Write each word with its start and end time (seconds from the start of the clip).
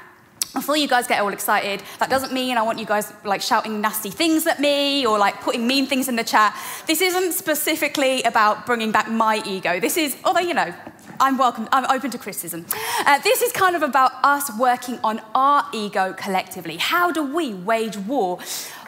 before 0.54 0.78
you 0.78 0.88
guys 0.88 1.06
get 1.06 1.22
all 1.22 1.34
excited, 1.34 1.84
that 2.00 2.10
doesn't 2.10 2.32
mean 2.32 2.58
I 2.58 2.62
want 2.62 2.80
you 2.80 2.86
guys 2.86 3.12
like 3.26 3.42
shouting 3.42 3.82
nasty 3.82 4.10
things 4.10 4.48
at 4.48 4.60
me 4.62 5.06
or 5.06 5.20
like 5.20 5.42
putting 5.42 5.68
mean 5.68 5.86
things 5.86 6.08
in 6.08 6.16
the 6.16 6.24
chat. 6.24 6.58
This 6.88 7.02
isn't 7.02 7.34
specifically 7.34 8.24
about 8.24 8.66
bringing 8.66 8.92
back 8.92 9.10
my 9.10 9.42
ego. 9.46 9.82
This 9.82 9.98
is, 9.98 10.16
although, 10.24 10.40
you 10.40 10.54
know, 10.54 10.74
I'm 11.20 11.38
welcome, 11.38 11.70
I'm 11.72 11.90
open 11.90 12.12
to 12.12 12.18
criticism. 12.18 12.66
Uh, 13.06 13.20
this 13.20 13.42
is 13.42 13.52
kind 13.52 13.76
of 13.76 13.82
about 13.82 14.12
us 14.24 14.52
working 14.58 15.00
on 15.04 15.22
our 15.34 15.66
ego 15.74 16.14
collectively. 16.14 16.78
How 16.78 17.12
do 17.12 17.24
we 17.24 17.54
wage 17.54 17.98
war 17.98 18.40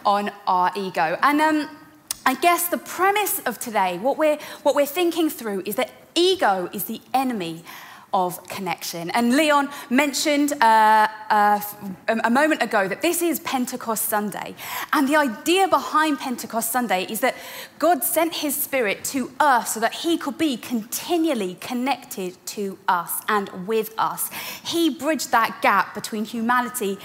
on 0.05 0.31
our 0.45 0.71
ego? 0.75 1.17
And 1.21 1.39
um, 1.39 1.69
I 2.25 2.33
guess 2.33 2.67
the 2.67 2.77
premise 2.77 3.39
of 3.39 3.59
today, 3.59 3.97
what 3.97 4.17
we're, 4.17 4.37
what 4.63 4.75
we're 4.75 4.85
thinking 4.85 5.29
through, 5.29 5.63
is 5.65 5.75
that 5.75 5.91
ego 6.15 6.69
is 6.73 6.85
the 6.85 7.01
enemy 7.13 7.63
of 8.13 8.47
connection. 8.47 9.11
And 9.11 9.35
Leon 9.35 9.69
mentioned 9.89 10.53
uh, 10.61 11.07
uh, 11.29 11.59
a 12.07 12.29
moment 12.29 12.61
ago 12.61 12.87
that 12.87 13.01
this 13.01 13.21
is 13.21 13.39
Pentecost 13.41 14.05
Sunday. 14.05 14.55
And 14.93 15.07
the 15.07 15.17
idea 15.17 15.67
behind 15.67 16.19
Pentecost 16.19 16.71
Sunday 16.71 17.05
is 17.09 17.19
that 17.19 17.35
God 17.79 18.03
sent 18.03 18.35
his 18.35 18.55
spirit 18.55 19.03
to 19.05 19.31
us 19.39 19.73
so 19.73 19.79
that 19.79 19.93
he 19.93 20.17
could 20.17 20.37
be 20.37 20.57
continually 20.57 21.55
connected 21.55 22.37
to 22.47 22.79
us 22.87 23.21
and 23.27 23.67
with 23.67 23.93
us. 23.97 24.29
He 24.63 24.89
bridged 24.89 25.31
that 25.31 25.61
gap 25.61 25.93
between 25.93 26.25
humanity 26.25 26.97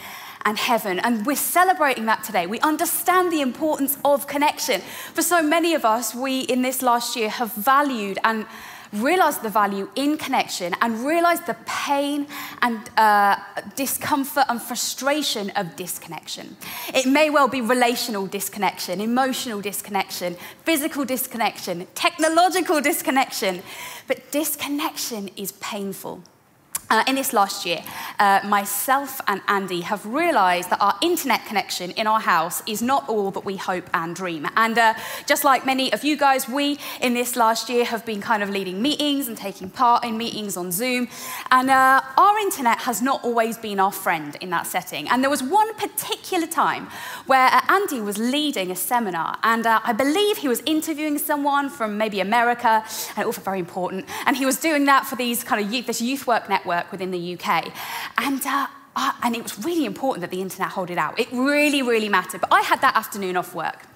and 0.44 0.58
heaven. 0.58 0.98
And 0.98 1.24
we're 1.26 1.36
celebrating 1.36 2.06
that 2.06 2.24
today. 2.24 2.46
We 2.46 2.60
understand 2.60 3.32
the 3.32 3.40
importance 3.40 3.96
of 4.04 4.26
connection. 4.26 4.80
For 5.14 5.22
so 5.22 5.42
many 5.42 5.74
of 5.74 5.84
us, 5.84 6.14
we 6.14 6.40
in 6.40 6.62
this 6.62 6.82
last 6.82 7.16
year 7.16 7.28
have 7.28 7.52
valued 7.54 8.18
and 8.24 8.46
realized 8.92 9.42
the 9.42 9.48
value 9.48 9.88
in 9.96 10.18
connection 10.18 10.74
and 10.80 11.04
realize 11.04 11.40
the 11.42 11.56
pain 11.66 12.26
and 12.60 12.90
uh, 12.96 13.36
discomfort 13.74 14.44
and 14.48 14.60
frustration 14.60 15.50
of 15.50 15.76
disconnection. 15.76 16.56
It 16.94 17.06
may 17.06 17.30
well 17.30 17.48
be 17.48 17.60
relational 17.60 18.26
disconnection, 18.26 19.00
emotional 19.00 19.60
disconnection, 19.60 20.36
physical 20.64 21.04
disconnection, 21.04 21.86
technological 21.94 22.80
disconnection, 22.80 23.62
but 24.06 24.30
disconnection 24.30 25.28
is 25.36 25.52
painful. 25.52 26.22
Uh, 26.92 27.02
in 27.06 27.14
this 27.14 27.32
last 27.32 27.64
year, 27.64 27.82
uh, 28.18 28.38
myself 28.44 29.18
and 29.26 29.40
Andy 29.48 29.80
have 29.80 30.04
realized 30.04 30.68
that 30.68 30.78
our 30.82 30.94
internet 31.00 31.46
connection 31.46 31.90
in 31.92 32.06
our 32.06 32.20
house 32.20 32.62
is 32.66 32.82
not 32.82 33.08
all 33.08 33.30
that 33.30 33.46
we 33.46 33.56
hope 33.56 33.88
and 33.94 34.14
dream. 34.14 34.46
And 34.58 34.76
uh, 34.76 34.92
just 35.24 35.42
like 35.42 35.64
many 35.64 35.90
of 35.94 36.04
you 36.04 36.18
guys, 36.18 36.46
we 36.46 36.78
in 37.00 37.14
this 37.14 37.34
last 37.34 37.70
year 37.70 37.86
have 37.86 38.04
been 38.04 38.20
kind 38.20 38.42
of 38.42 38.50
leading 38.50 38.82
meetings 38.82 39.26
and 39.26 39.38
taking 39.38 39.70
part 39.70 40.04
in 40.04 40.18
meetings 40.18 40.54
on 40.54 40.70
Zoom. 40.70 41.08
And 41.50 41.70
uh, 41.70 42.02
our 42.18 42.38
internet 42.40 42.80
has 42.80 43.00
not 43.00 43.24
always 43.24 43.56
been 43.56 43.80
our 43.80 43.90
friend 43.90 44.36
in 44.42 44.50
that 44.50 44.66
setting. 44.66 45.08
And 45.08 45.22
there 45.22 45.30
was 45.30 45.42
one 45.42 45.72
particular 45.76 46.46
time 46.46 46.88
where 47.24 47.48
uh, 47.50 47.62
Andy 47.70 48.02
was 48.02 48.18
leading 48.18 48.70
a 48.70 48.76
seminar, 48.76 49.38
and 49.42 49.66
uh, 49.66 49.80
I 49.82 49.94
believe 49.94 50.36
he 50.36 50.48
was 50.48 50.62
interviewing 50.66 51.16
someone 51.16 51.70
from 51.70 51.96
maybe 51.96 52.20
America, 52.20 52.84
and 53.16 53.24
all 53.24 53.32
very 53.32 53.60
important. 53.60 54.04
And 54.26 54.36
he 54.36 54.44
was 54.44 54.58
doing 54.58 54.84
that 54.84 55.06
for 55.06 55.16
these 55.16 55.42
kind 55.42 55.64
of 55.64 55.72
youth, 55.72 55.86
this 55.86 56.02
youth 56.02 56.26
work 56.26 56.50
network 56.50 56.81
work 56.82 56.92
within 56.92 57.10
the 57.10 57.34
UK. 57.34 57.72
And, 58.18 58.44
uh, 58.46 58.66
uh, 58.96 59.12
and 59.22 59.34
it 59.36 59.42
was 59.42 59.64
really 59.64 59.84
important 59.84 60.20
that 60.22 60.30
the 60.30 60.42
internet 60.42 60.70
hold 60.70 60.90
it 60.90 60.98
out. 60.98 61.18
It 61.18 61.28
really, 61.32 61.82
really 61.82 62.08
mattered. 62.08 62.40
But 62.40 62.52
I 62.52 62.62
had 62.62 62.80
that 62.80 62.96
afternoon 62.96 63.36
off 63.36 63.54
work. 63.54 63.86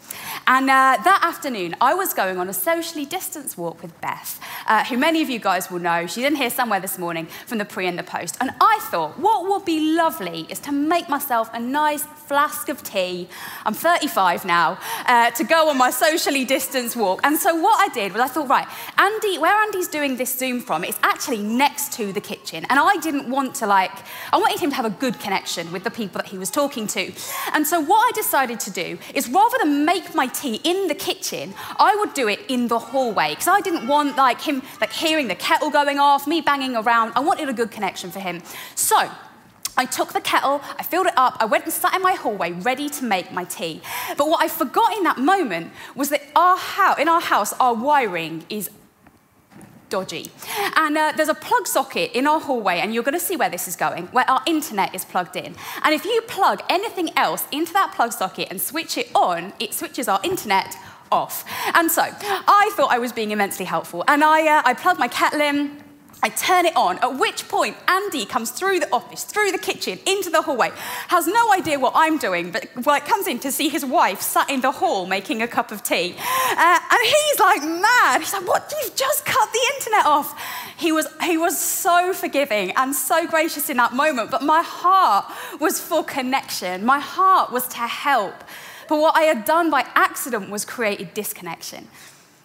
And 0.47 0.67
uh, 0.71 0.97
that 1.03 1.21
afternoon, 1.23 1.75
I 1.81 1.95
was 1.95 2.15
going 2.15 2.39
on 2.39 2.49
a 2.49 2.53
socially 2.53 3.05
distanced 3.05 3.59
walk 3.59 3.83
with 3.83 4.01
Beth, 4.01 4.41
uh, 4.69 4.85
who 4.85 4.97
many 4.97 5.23
of 5.23 5.29
you 5.29 5.41
guys 5.41 5.71
will 5.71 5.81
know. 5.81 6.07
She's 6.07 6.25
in 6.25 6.37
here 6.37 6.51
somewhere 6.51 6.81
this 6.81 6.99
morning 6.99 7.27
from 7.47 7.59
the 7.59 7.65
pre 7.65 7.87
and 7.87 7.99
the 7.99 8.05
post. 8.05 8.37
And 8.41 8.51
I 8.61 8.79
thought, 8.91 9.19
what 9.19 9.49
would 9.49 9.65
be 9.65 9.95
lovely 9.95 10.47
is 10.49 10.61
to 10.61 10.73
make 10.73 11.09
myself 11.09 11.51
a 11.53 11.59
nice 11.59 12.05
flask 12.05 12.69
of 12.69 12.83
tea. 12.83 13.29
I'm 13.65 13.75
35 13.75 14.45
now, 14.45 14.79
uh, 15.07 15.31
to 15.33 15.45
go 15.45 15.69
on 15.69 15.79
my 15.79 15.91
socially 15.91 16.45
distanced 16.45 16.97
walk. 16.97 17.21
And 17.25 17.39
so 17.39 17.55
what 17.55 17.81
I 17.81 17.93
did 17.93 18.13
was 18.13 18.21
I 18.21 18.29
thought, 18.29 18.49
right, 18.49 18.69
Andy, 18.99 19.39
where 19.39 19.55
Andy's 19.63 19.89
doing 19.89 20.17
this 20.17 20.37
Zoom 20.37 20.61
from, 20.61 20.85
it's 20.85 20.99
actually 21.03 21.43
next 21.43 21.86
to 21.97 22.13
the 22.13 22.21
kitchen. 22.21 22.67
And 22.69 22.79
I 22.79 22.97
didn't 22.97 23.29
want 23.31 23.55
to 23.57 23.67
like, 23.67 23.93
I 24.33 24.39
wanted 24.39 24.61
him 24.61 24.71
to 24.71 24.77
have 24.77 24.85
a 24.85 24.91
good 24.91 25.19
connection 25.19 25.73
with 25.73 25.85
the 25.85 25.91
people 25.91 26.21
that 26.21 26.29
he 26.29 26.39
was 26.39 26.51
talking 26.51 26.87
to. 26.89 27.13
And 27.53 27.67
so 27.67 27.81
what 27.81 27.99
I 28.09 28.11
decided 28.15 28.61
to 28.61 28.71
do 28.71 28.99
is 29.15 29.29
rather 29.29 29.59
than 29.59 29.85
make 29.85 30.15
my 30.15 30.27
tea 30.27 30.61
in 30.65 30.89
the 30.89 30.95
kitchen, 30.95 31.55
I 31.79 31.97
would 31.97 32.15
do 32.15 32.29
it 32.29 32.41
in 32.49 32.69
the 32.69 32.79
hallway 32.79 33.31
because 33.31 33.49
I 33.49 33.61
didn't 33.61 33.87
want 33.87 34.17
like 34.17 34.41
him 34.41 34.63
like 34.81 34.93
hearing 34.93 35.29
the 35.29 35.35
kettle 35.35 35.71
going 35.71 35.99
off, 35.99 36.27
me 36.27 36.41
banging 36.41 36.77
around. 36.77 37.13
I 37.17 37.21
wanted 37.21 37.49
a 37.49 37.53
good 37.53 37.71
connection 37.71 38.11
for 38.11 38.21
him. 38.21 38.43
So 38.75 39.11
I 39.79 39.85
took 39.85 40.13
the 40.13 40.21
kettle, 40.21 40.61
I 40.79 40.83
filled 40.83 41.07
it 41.07 41.13
up, 41.17 41.37
I 41.39 41.45
went 41.45 41.65
and 41.65 41.73
sat 41.73 41.95
in 41.95 42.03
my 42.03 42.13
hallway 42.13 42.53
ready 42.53 42.89
to 42.89 43.05
make 43.05 43.31
my 43.33 43.45
tea. 43.45 43.83
But 44.17 44.29
what 44.29 44.43
I 44.43 44.49
forgot 44.49 44.97
in 44.97 45.03
that 45.05 45.19
moment 45.19 45.73
was 45.95 46.09
that 46.09 46.23
our 46.35 46.57
house, 46.57 46.99
in 46.99 47.09
our 47.09 47.21
house, 47.21 47.53
our 47.55 47.75
wiring 47.75 48.45
is 48.49 48.71
dodgy. 49.89 50.31
And 50.77 50.97
uh, 50.97 51.13
there's 51.17 51.29
a 51.29 51.35
plug 51.35 51.67
socket 51.67 52.13
in 52.13 52.27
our 52.27 52.41
hallway, 52.41 52.79
and 52.79 52.93
you're 52.93 53.03
going 53.03 53.19
to 53.19 53.21
see 53.21 53.37
where 53.37 53.51
this 53.51 53.69
is 53.69 53.77
going, 53.77 54.07
where 54.09 54.29
our 54.29 54.43
internet 54.47 54.95
is 54.95 55.05
plugged 55.05 55.37
in. 55.37 55.55
And 55.85 55.95
if 55.95 56.05
you 56.05 56.21
plug 56.23 56.63
anything 56.69 57.11
else 57.17 57.45
into 57.53 57.73
that 57.73 57.93
plug 57.95 58.13
socket 58.13 58.49
and 58.51 58.61
switch 58.61 58.99
it 58.99 59.11
on, 59.15 59.53
it 59.61 59.75
switches 59.75 60.09
our 60.09 60.21
internet 60.23 60.77
off. 61.11 61.45
And 61.75 61.91
so 61.91 62.03
I 62.03 62.71
thought 62.75 62.91
I 62.91 62.99
was 62.99 63.13
being 63.13 63.31
immensely 63.31 63.65
helpful, 63.65 64.05
and 64.09 64.25
I, 64.25 64.59
uh, 64.59 64.63
I 64.65 64.75
plugged 64.75 64.99
my 64.99 65.09
kettle 65.09 65.41
in. 65.41 65.83
I 66.23 66.31
turn 66.31 66.65
it 66.65 66.75
on, 66.75 66.99
at 66.99 67.19
which 67.19 67.47
point 67.47 67.77
Andy 67.87 68.25
comes 68.25 68.51
through 68.51 68.81
the 68.81 68.91
office, 68.91 69.23
through 69.23 69.53
the 69.53 69.59
kitchen, 69.59 69.99
into 70.07 70.31
the 70.31 70.41
hallway, 70.41 70.73
has 71.09 71.27
no 71.27 71.53
idea 71.53 71.79
what 71.79 71.93
I'm 71.95 72.17
doing, 72.17 72.51
but 72.51 72.69
well, 72.85 72.97
it 72.97 73.05
comes 73.05 73.27
in 73.27 73.39
to 73.41 73.53
see 73.53 73.69
his 73.69 73.85
wife 73.85 74.23
sat 74.23 74.49
in 74.49 74.63
the 74.63 74.73
hall 74.73 75.07
making 75.07 75.43
a 75.43 75.47
cup 75.47 75.71
of 75.71 75.83
tea. 75.83 76.17
Uh, 76.19 76.81
and 76.97 77.07
he's 77.07 77.39
like 77.39 77.63
mad. 77.63 78.21
He's 78.21 78.33
like, 78.33 78.47
What? 78.47 78.73
You've 78.83 78.95
just 78.95 79.25
cut 79.25 79.53
the 79.53 79.61
internet 79.75 80.07
off. 80.07 80.41
He 80.79 80.93
was, 80.93 81.07
he 81.23 81.37
was 81.37 81.59
so 81.59 82.13
forgiving 82.13 82.73
and 82.73 82.95
so 82.95 83.27
gracious 83.27 83.71
in 83.71 83.77
that 83.79 83.95
moment, 83.95 84.31
but 84.31 84.43
my 84.43 84.63
heart 84.63 85.27
was 85.61 85.81
for 85.81 86.05
connection. 86.05 86.85
My 86.85 87.01
heart 87.01 87.53
was 87.53 87.67
to 87.69 87.79
help. 87.79 88.35
But 88.89 88.99
what 88.99 89.17
I 89.17 89.23
had 89.23 89.45
done 89.45 89.71
by 89.71 89.87
accident 89.95 90.51
was 90.51 90.65
created 90.65 91.13
disconnection. 91.13 91.89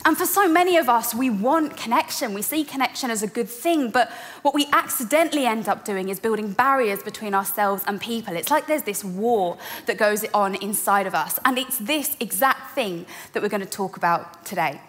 And 0.03 0.17
for 0.17 0.25
so 0.25 0.47
many 0.47 0.77
of 0.77 0.89
us, 0.89 1.13
we 1.13 1.29
want 1.29 1.77
connection. 1.77 2.33
We 2.33 2.41
see 2.41 2.63
connection 2.63 3.11
as 3.11 3.21
a 3.21 3.27
good 3.27 3.47
thing, 3.47 3.91
but 3.91 4.11
what 4.41 4.55
we 4.55 4.67
accidentally 4.73 5.45
end 5.45 5.69
up 5.69 5.85
doing 5.85 6.09
is 6.09 6.19
building 6.19 6.53
barriers 6.53 7.03
between 7.03 7.35
ourselves 7.35 7.83
and 7.85 8.01
people. 8.01 8.35
It's 8.35 8.49
like 8.49 8.65
there's 8.65 8.83
this 8.83 9.03
war 9.03 9.57
that 9.85 9.97
goes 9.97 10.25
on 10.33 10.55
inside 10.55 11.05
of 11.05 11.13
us. 11.13 11.37
And 11.45 11.59
it's 11.59 11.77
this 11.77 12.17
exact 12.19 12.71
thing 12.71 13.05
that 13.33 13.43
we're 13.43 13.49
going 13.49 13.61
to 13.61 13.69
talk 13.69 13.95
about 13.95 14.43
today. 14.43 14.81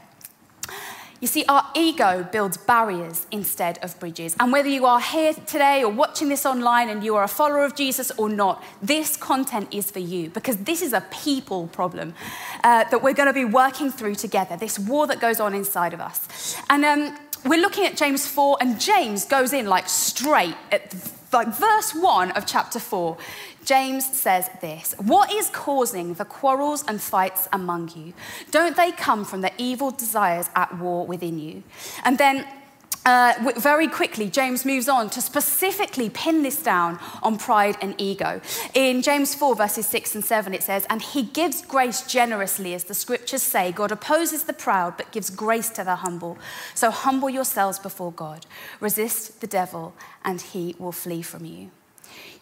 You 1.23 1.29
see, 1.29 1.45
our 1.49 1.65
ego 1.77 2.29
builds 2.33 2.57
barriers 2.57 3.29
instead 3.31 3.79
of 3.81 3.97
bridges. 4.01 4.35
And 4.41 4.51
whether 4.51 4.69
you 4.69 4.87
are 4.87 5.01
here 5.01 5.33
today 5.33 5.85
or 5.85 5.89
watching 5.89 6.29
this 6.29 6.45
online 6.45 6.89
and 6.89 7.05
you 7.05 7.15
are 7.15 7.23
a 7.23 7.29
follower 7.29 7.65
of 7.65 7.77
Jesus 7.77 8.11
or 8.19 8.29
not, 8.29 8.61
this 8.83 9.17
content 9.17 9.69
is 9.73 9.89
for 9.89 10.01
you 10.01 10.31
because 10.31 10.57
this 10.57 10.83
is 10.83 10.93
a 10.93 11.01
people 11.13 11.69
problem 11.69 12.13
uh, 12.65 12.83
that 12.91 13.05
we're 13.05 13.15
going 13.15 13.29
to 13.29 13.33
be 13.33 13.45
working 13.45 13.93
through 13.93 14.17
together, 14.17 14.57
this 14.57 14.81
war 14.81 15.07
that 15.07 15.21
goes 15.21 15.39
on 15.39 15.55
inside 15.55 15.95
of 15.95 16.01
us. 16.01 16.57
And 16.69 16.85
um, 16.85 17.17
we're 17.47 17.61
looking 17.61 17.87
at 17.87 17.97
James 17.97 18.27
4, 18.27 18.59
and 18.61 18.81
James 18.81 19.25
goes 19.25 19.53
in 19.53 19.67
like 19.67 19.89
straight 19.89 20.57
at 20.73 20.93
like 21.33 21.49
verse 21.49 21.95
1 21.95 22.33
of 22.33 22.47
chapter 22.47 22.79
4. 22.79 23.17
James 23.65 24.05
says 24.05 24.51
this 24.61 24.95
What 24.99 25.33
is 25.33 25.49
causing 25.51 26.15
the 26.15 26.25
quarrels 26.25 26.85
and 26.87 27.01
fights 27.01 27.49
among 27.53 27.93
you? 27.97 28.13
Don't 28.51 28.77
they 28.77 28.93
come 28.93 29.25
from 29.25 29.41
the 29.41 29.53
evil 29.59 29.91
desires 29.91 30.51
at 30.55 30.79
war 30.79 31.07
within 31.07 31.39
you? 31.39 31.63
And 32.05 32.19
then 32.19 32.47
uh, 33.05 33.53
very 33.57 33.89
quickly, 33.89 34.31
James 34.31 34.65
moves 34.65 34.89
on 34.89 35.11
to 35.11 35.21
specifically 35.21 36.09
pin 36.09 36.43
this 36.43 36.63
down 36.63 37.01
on 37.23 37.37
pride 37.37 37.77
and 37.81 37.95
ego. 37.99 38.41
In 38.75 39.03
James 39.03 39.35
4, 39.35 39.57
verses 39.57 39.87
6 39.87 40.15
and 40.15 40.25
7, 40.25 40.55
it 40.55 40.63
says, 40.63 40.87
And 40.89 41.03
he 41.03 41.25
gives 41.25 41.63
grace 41.63 42.03
generously, 42.03 42.75
as 42.75 42.85
the 42.85 42.95
scriptures 42.95 43.43
say. 43.43 43.73
God 43.73 43.91
opposes 43.91 44.45
the 44.45 44.53
proud, 44.53 44.97
but 44.97 45.11
gives 45.11 45.31
grace 45.31 45.71
to 45.71 45.85
the 45.85 45.97
humble. 45.97 46.39
So 46.75 46.91
humble 46.91 47.29
yourselves 47.29 47.79
before 47.79 48.13
God. 48.13 48.47
Resist 48.79 49.41
the 49.41 49.49
devil, 49.49 49.95
and 50.25 50.41
he 50.41 50.77
will 50.79 50.93
flee 50.93 51.23
from 51.23 51.45
you. 51.45 51.71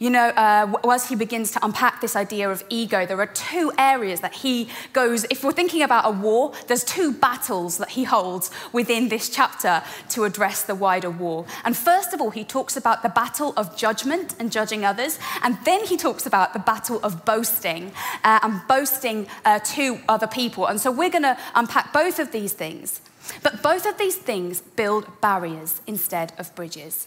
You 0.00 0.08
know, 0.08 0.28
uh, 0.28 0.72
as 0.90 1.10
he 1.10 1.14
begins 1.14 1.50
to 1.50 1.64
unpack 1.64 2.00
this 2.00 2.16
idea 2.16 2.48
of 2.48 2.64
ego, 2.70 3.04
there 3.04 3.20
are 3.20 3.26
two 3.26 3.70
areas 3.76 4.20
that 4.20 4.32
he 4.32 4.70
goes, 4.94 5.24
if 5.24 5.44
we're 5.44 5.52
thinking 5.52 5.82
about 5.82 6.06
a 6.06 6.10
war, 6.10 6.54
there's 6.68 6.84
two 6.84 7.12
battles 7.12 7.76
that 7.76 7.90
he 7.90 8.04
holds 8.04 8.50
within 8.72 9.10
this 9.10 9.28
chapter 9.28 9.82
to 10.08 10.24
address 10.24 10.62
the 10.62 10.74
wider 10.74 11.10
war. 11.10 11.44
And 11.64 11.76
first 11.76 12.14
of 12.14 12.20
all, 12.22 12.30
he 12.30 12.44
talks 12.44 12.78
about 12.78 13.02
the 13.02 13.10
battle 13.10 13.52
of 13.58 13.76
judgment 13.76 14.34
and 14.38 14.50
judging 14.50 14.86
others. 14.86 15.18
And 15.42 15.58
then 15.66 15.84
he 15.84 15.98
talks 15.98 16.24
about 16.24 16.54
the 16.54 16.60
battle 16.60 16.98
of 17.02 17.26
boasting 17.26 17.92
uh, 18.24 18.40
and 18.42 18.62
boasting 18.66 19.26
uh, 19.44 19.58
to 19.74 20.00
other 20.08 20.26
people. 20.26 20.64
And 20.64 20.80
so 20.80 20.90
we're 20.90 21.10
going 21.10 21.24
to 21.24 21.36
unpack 21.54 21.92
both 21.92 22.18
of 22.18 22.32
these 22.32 22.54
things. 22.54 23.02
But 23.42 23.62
both 23.62 23.84
of 23.84 23.98
these 23.98 24.16
things 24.16 24.62
build 24.62 25.20
barriers 25.20 25.82
instead 25.86 26.32
of 26.38 26.54
bridges. 26.54 27.06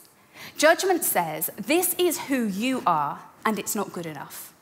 Judgment 0.57 1.03
says, 1.03 1.49
This 1.57 1.95
is 1.95 2.21
who 2.21 2.45
you 2.45 2.83
are, 2.85 3.19
and 3.45 3.59
it's 3.59 3.75
not 3.75 3.93
good 3.93 4.05
enough. 4.05 4.53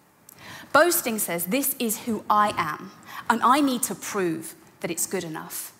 Boasting 0.73 1.19
says, 1.19 1.45
This 1.45 1.75
is 1.79 1.99
who 2.05 2.23
I 2.29 2.53
am, 2.57 2.91
and 3.29 3.41
I 3.43 3.61
need 3.61 3.83
to 3.83 3.95
prove 3.95 4.55
that 4.81 4.91
it's 4.91 5.07
good 5.07 5.23
enough. 5.23 5.73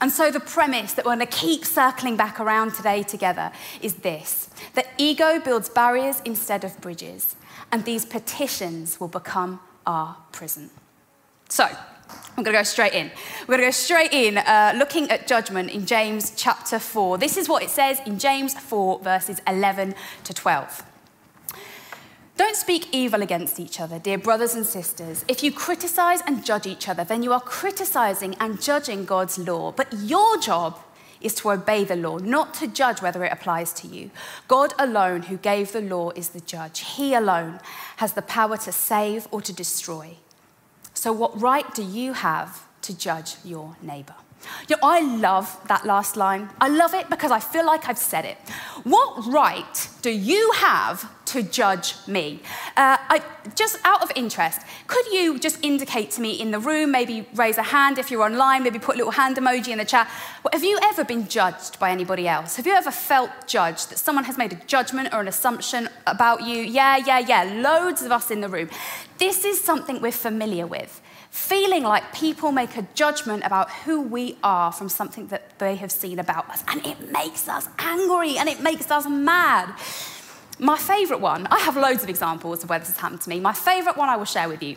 And 0.00 0.12
so, 0.12 0.30
the 0.30 0.40
premise 0.40 0.92
that 0.94 1.04
we're 1.04 1.16
going 1.16 1.26
to 1.26 1.32
keep 1.32 1.64
circling 1.64 2.16
back 2.16 2.38
around 2.38 2.74
today 2.74 3.02
together 3.02 3.52
is 3.80 3.94
this 3.96 4.48
that 4.74 4.86
ego 4.98 5.40
builds 5.40 5.68
barriers 5.68 6.20
instead 6.24 6.64
of 6.64 6.80
bridges, 6.80 7.36
and 7.70 7.84
these 7.84 8.04
petitions 8.04 9.00
will 9.00 9.08
become 9.08 9.60
our 9.86 10.16
prison. 10.30 10.70
So, 11.48 11.68
I'm 12.36 12.44
going 12.44 12.54
to 12.54 12.60
go 12.60 12.62
straight 12.62 12.94
in. 12.94 13.10
We're 13.42 13.58
going 13.58 13.60
to 13.60 13.66
go 13.66 13.70
straight 13.70 14.12
in 14.12 14.38
uh, 14.38 14.72
looking 14.76 15.10
at 15.10 15.26
judgment 15.26 15.70
in 15.70 15.84
James 15.84 16.32
chapter 16.34 16.78
4. 16.78 17.18
This 17.18 17.36
is 17.36 17.48
what 17.48 17.62
it 17.62 17.70
says 17.70 18.00
in 18.06 18.18
James 18.18 18.54
4, 18.54 19.00
verses 19.00 19.42
11 19.46 19.94
to 20.24 20.34
12. 20.34 20.84
Don't 22.36 22.56
speak 22.56 22.88
evil 22.92 23.22
against 23.22 23.60
each 23.60 23.78
other, 23.78 23.98
dear 23.98 24.16
brothers 24.16 24.54
and 24.54 24.64
sisters. 24.64 25.24
If 25.28 25.42
you 25.42 25.52
criticize 25.52 26.22
and 26.26 26.44
judge 26.44 26.66
each 26.66 26.88
other, 26.88 27.04
then 27.04 27.22
you 27.22 27.32
are 27.32 27.40
criticizing 27.40 28.34
and 28.40 28.60
judging 28.60 29.04
God's 29.04 29.38
law. 29.38 29.70
But 29.70 29.92
your 29.92 30.38
job 30.38 30.78
is 31.20 31.34
to 31.36 31.50
obey 31.50 31.84
the 31.84 31.96
law, 31.96 32.18
not 32.18 32.54
to 32.54 32.66
judge 32.66 33.02
whether 33.02 33.24
it 33.24 33.32
applies 33.32 33.72
to 33.74 33.86
you. 33.86 34.10
God 34.48 34.74
alone, 34.78 35.22
who 35.22 35.36
gave 35.36 35.72
the 35.72 35.82
law, 35.82 36.10
is 36.10 36.30
the 36.30 36.40
judge. 36.40 36.80
He 36.80 37.14
alone 37.14 37.60
has 37.98 38.14
the 38.14 38.22
power 38.22 38.56
to 38.56 38.72
save 38.72 39.28
or 39.30 39.40
to 39.42 39.52
destroy. 39.52 40.16
So, 40.94 41.12
what 41.12 41.40
right 41.40 41.72
do 41.74 41.82
you 41.82 42.12
have 42.12 42.66
to 42.82 42.96
judge 42.96 43.36
your 43.44 43.76
neighbor? 43.82 44.14
You 44.68 44.76
know, 44.76 44.80
I 44.82 45.00
love 45.00 45.56
that 45.68 45.86
last 45.86 46.16
line. 46.16 46.50
I 46.60 46.68
love 46.68 46.94
it 46.94 47.08
because 47.08 47.30
I 47.30 47.40
feel 47.40 47.64
like 47.64 47.88
I've 47.88 47.98
said 47.98 48.24
it. 48.24 48.36
What 48.82 49.26
right 49.26 49.88
do 50.02 50.10
you 50.10 50.52
have 50.56 51.08
to 51.26 51.42
judge 51.42 51.94
me? 52.06 52.40
Uh, 52.76 52.96
I, 53.08 53.22
just 53.54 53.78
out 53.84 54.02
of 54.02 54.10
interest, 54.16 54.62
could 54.86 55.06
you 55.06 55.38
just 55.38 55.62
indicate 55.62 56.10
to 56.12 56.20
me 56.20 56.32
in 56.32 56.50
the 56.50 56.58
room, 56.58 56.90
maybe 56.90 57.26
raise 57.34 57.58
a 57.58 57.62
hand 57.62 57.98
if 57.98 58.10
you're 58.10 58.22
online, 58.22 58.62
maybe 58.62 58.78
put 58.78 58.94
a 58.94 58.98
little 58.98 59.12
hand 59.12 59.36
emoji 59.36 59.68
in 59.68 59.78
the 59.78 59.84
chat? 59.84 60.08
Have 60.52 60.64
you 60.64 60.78
ever 60.82 61.04
been 61.04 61.28
judged 61.28 61.78
by 61.78 61.90
anybody 61.90 62.26
else? 62.26 62.56
Have 62.56 62.66
you 62.66 62.72
ever 62.72 62.90
felt 62.90 63.30
judged 63.46 63.90
that 63.90 63.98
someone 63.98 64.24
has 64.24 64.38
made 64.38 64.52
a 64.52 64.60
judgment 64.66 65.12
or 65.12 65.20
an 65.20 65.28
assumption 65.28 65.88
about 66.06 66.42
you? 66.42 66.62
Yeah, 66.62 66.96
yeah, 66.96 67.18
yeah. 67.18 67.42
Loads 67.60 68.02
of 68.02 68.12
us 68.12 68.30
in 68.30 68.40
the 68.40 68.48
room. 68.48 68.70
This 69.18 69.44
is 69.44 69.62
something 69.62 70.00
we're 70.00 70.12
familiar 70.12 70.66
with 70.66 71.00
feeling 71.32 71.82
like 71.82 72.12
people 72.12 72.52
make 72.52 72.76
a 72.76 72.86
judgment 72.94 73.42
about 73.42 73.70
who 73.70 74.02
we 74.02 74.36
are 74.44 74.70
from 74.70 74.86
something 74.86 75.28
that 75.28 75.58
they 75.58 75.76
have 75.76 75.90
seen 75.90 76.18
about 76.18 76.46
us. 76.50 76.62
And 76.68 76.86
it 76.86 77.10
makes 77.10 77.48
us 77.48 77.70
angry 77.78 78.36
and 78.36 78.50
it 78.50 78.60
makes 78.60 78.90
us 78.90 79.08
mad. 79.08 79.74
My 80.62 80.78
favourite 80.78 81.20
one, 81.20 81.48
I 81.50 81.58
have 81.58 81.76
loads 81.76 82.04
of 82.04 82.08
examples 82.08 82.62
of 82.62 82.70
where 82.70 82.78
this 82.78 82.86
has 82.86 82.96
happened 82.96 83.20
to 83.22 83.28
me. 83.28 83.40
My 83.40 83.52
favourite 83.52 83.98
one 83.98 84.08
I 84.08 84.16
will 84.16 84.24
share 84.24 84.48
with 84.48 84.62
you. 84.62 84.76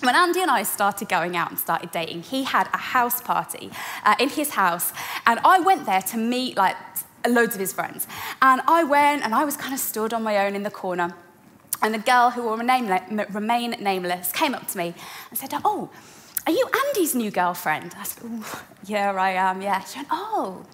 When 0.00 0.14
Andy 0.14 0.42
and 0.42 0.50
I 0.50 0.64
started 0.64 1.08
going 1.08 1.34
out 1.34 1.48
and 1.48 1.58
started 1.58 1.90
dating, 1.92 2.24
he 2.24 2.44
had 2.44 2.68
a 2.74 2.76
house 2.76 3.22
party 3.22 3.70
uh, 4.04 4.16
in 4.20 4.28
his 4.28 4.50
house, 4.50 4.92
and 5.26 5.40
I 5.42 5.60
went 5.60 5.86
there 5.86 6.02
to 6.02 6.18
meet 6.18 6.58
like 6.58 6.76
loads 7.26 7.54
of 7.54 7.60
his 7.60 7.72
friends. 7.72 8.06
And 8.42 8.60
I 8.68 8.84
went 8.84 9.24
and 9.24 9.34
I 9.34 9.46
was 9.46 9.56
kind 9.56 9.72
of 9.72 9.80
stood 9.80 10.12
on 10.12 10.22
my 10.22 10.44
own 10.44 10.54
in 10.54 10.62
the 10.62 10.70
corner. 10.70 11.14
And 11.80 11.94
the 11.94 12.00
girl 12.00 12.32
who 12.32 12.42
will 12.42 12.58
remain, 12.58 13.70
nameless 13.82 14.30
came 14.30 14.54
up 14.54 14.68
to 14.68 14.76
me 14.76 14.92
and 15.30 15.38
said, 15.38 15.54
Oh, 15.64 15.88
are 16.46 16.52
you 16.52 16.68
Andy's 16.86 17.14
new 17.14 17.30
girlfriend? 17.30 17.94
I 17.98 18.04
said, 18.04 18.24
yeah, 18.84 19.10
I 19.12 19.30
am, 19.30 19.62
yeah. 19.62 19.82
She 19.84 20.00
went, 20.00 20.08
Oh. 20.10 20.66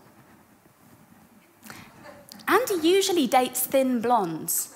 Andy 2.50 2.75
usually 2.82 3.29
dates 3.29 3.61
thin 3.61 4.00
blondes. 4.00 4.75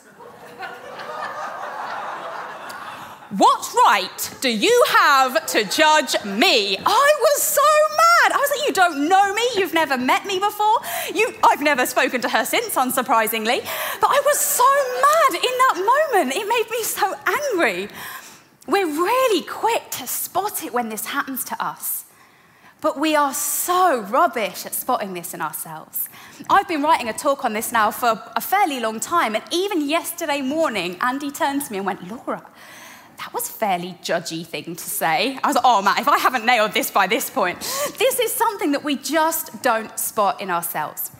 What 3.36 3.74
right 3.84 4.36
do 4.40 4.48
you 4.48 4.84
have 4.90 5.44
to 5.46 5.64
judge 5.64 6.14
me? 6.24 6.78
I 6.78 7.14
was 7.20 7.42
so 7.42 7.62
mad. 7.90 8.32
I 8.32 8.36
was 8.36 8.50
like, 8.50 8.68
You 8.68 8.74
don't 8.74 9.08
know 9.08 9.34
me. 9.34 9.42
You've 9.56 9.74
never 9.74 9.98
met 9.98 10.24
me 10.24 10.38
before. 10.38 10.78
You, 11.12 11.34
I've 11.42 11.62
never 11.62 11.84
spoken 11.84 12.20
to 12.20 12.28
her 12.28 12.44
since, 12.44 12.76
unsurprisingly. 12.76 13.58
But 14.00 14.10
I 14.10 14.22
was 14.24 14.38
so 14.38 14.70
mad 15.08 15.34
in 15.34 15.54
that 15.64 16.10
moment. 16.12 16.36
It 16.36 16.46
made 16.46 16.70
me 16.70 16.84
so 16.84 17.12
angry. 17.26 17.88
We're 18.68 18.86
really 18.86 19.42
quick 19.42 19.90
to 19.98 20.06
spot 20.06 20.62
it 20.62 20.72
when 20.72 20.90
this 20.90 21.06
happens 21.06 21.42
to 21.46 21.60
us. 21.60 22.03
But 22.84 23.00
we 23.00 23.16
are 23.16 23.32
so 23.32 24.02
rubbish 24.02 24.66
at 24.66 24.74
spotting 24.74 25.14
this 25.14 25.32
in 25.32 25.40
ourselves. 25.40 26.06
I've 26.50 26.68
been 26.68 26.82
writing 26.82 27.08
a 27.08 27.14
talk 27.14 27.42
on 27.42 27.54
this 27.54 27.72
now 27.72 27.90
for 27.90 28.22
a 28.36 28.42
fairly 28.42 28.78
long 28.78 29.00
time, 29.00 29.34
and 29.34 29.42
even 29.50 29.88
yesterday 29.88 30.42
morning, 30.42 30.98
Andy 31.00 31.30
turned 31.30 31.64
to 31.64 31.72
me 31.72 31.78
and 31.78 31.86
went, 31.86 32.06
Laura, 32.06 32.44
that 33.16 33.32
was 33.32 33.48
a 33.48 33.52
fairly 33.52 33.96
judgy 34.02 34.44
thing 34.44 34.76
to 34.76 34.84
say. 34.84 35.38
I 35.42 35.46
was 35.46 35.56
like, 35.56 35.64
oh 35.64 35.80
man, 35.80 35.96
if 35.96 36.08
I 36.08 36.18
haven't 36.18 36.44
nailed 36.44 36.72
this 36.72 36.90
by 36.90 37.06
this 37.06 37.30
point, 37.30 37.58
this 37.96 38.20
is 38.20 38.30
something 38.30 38.72
that 38.72 38.84
we 38.84 38.96
just 38.96 39.62
don't 39.62 39.98
spot 39.98 40.42
in 40.42 40.50
ourselves. 40.50 41.10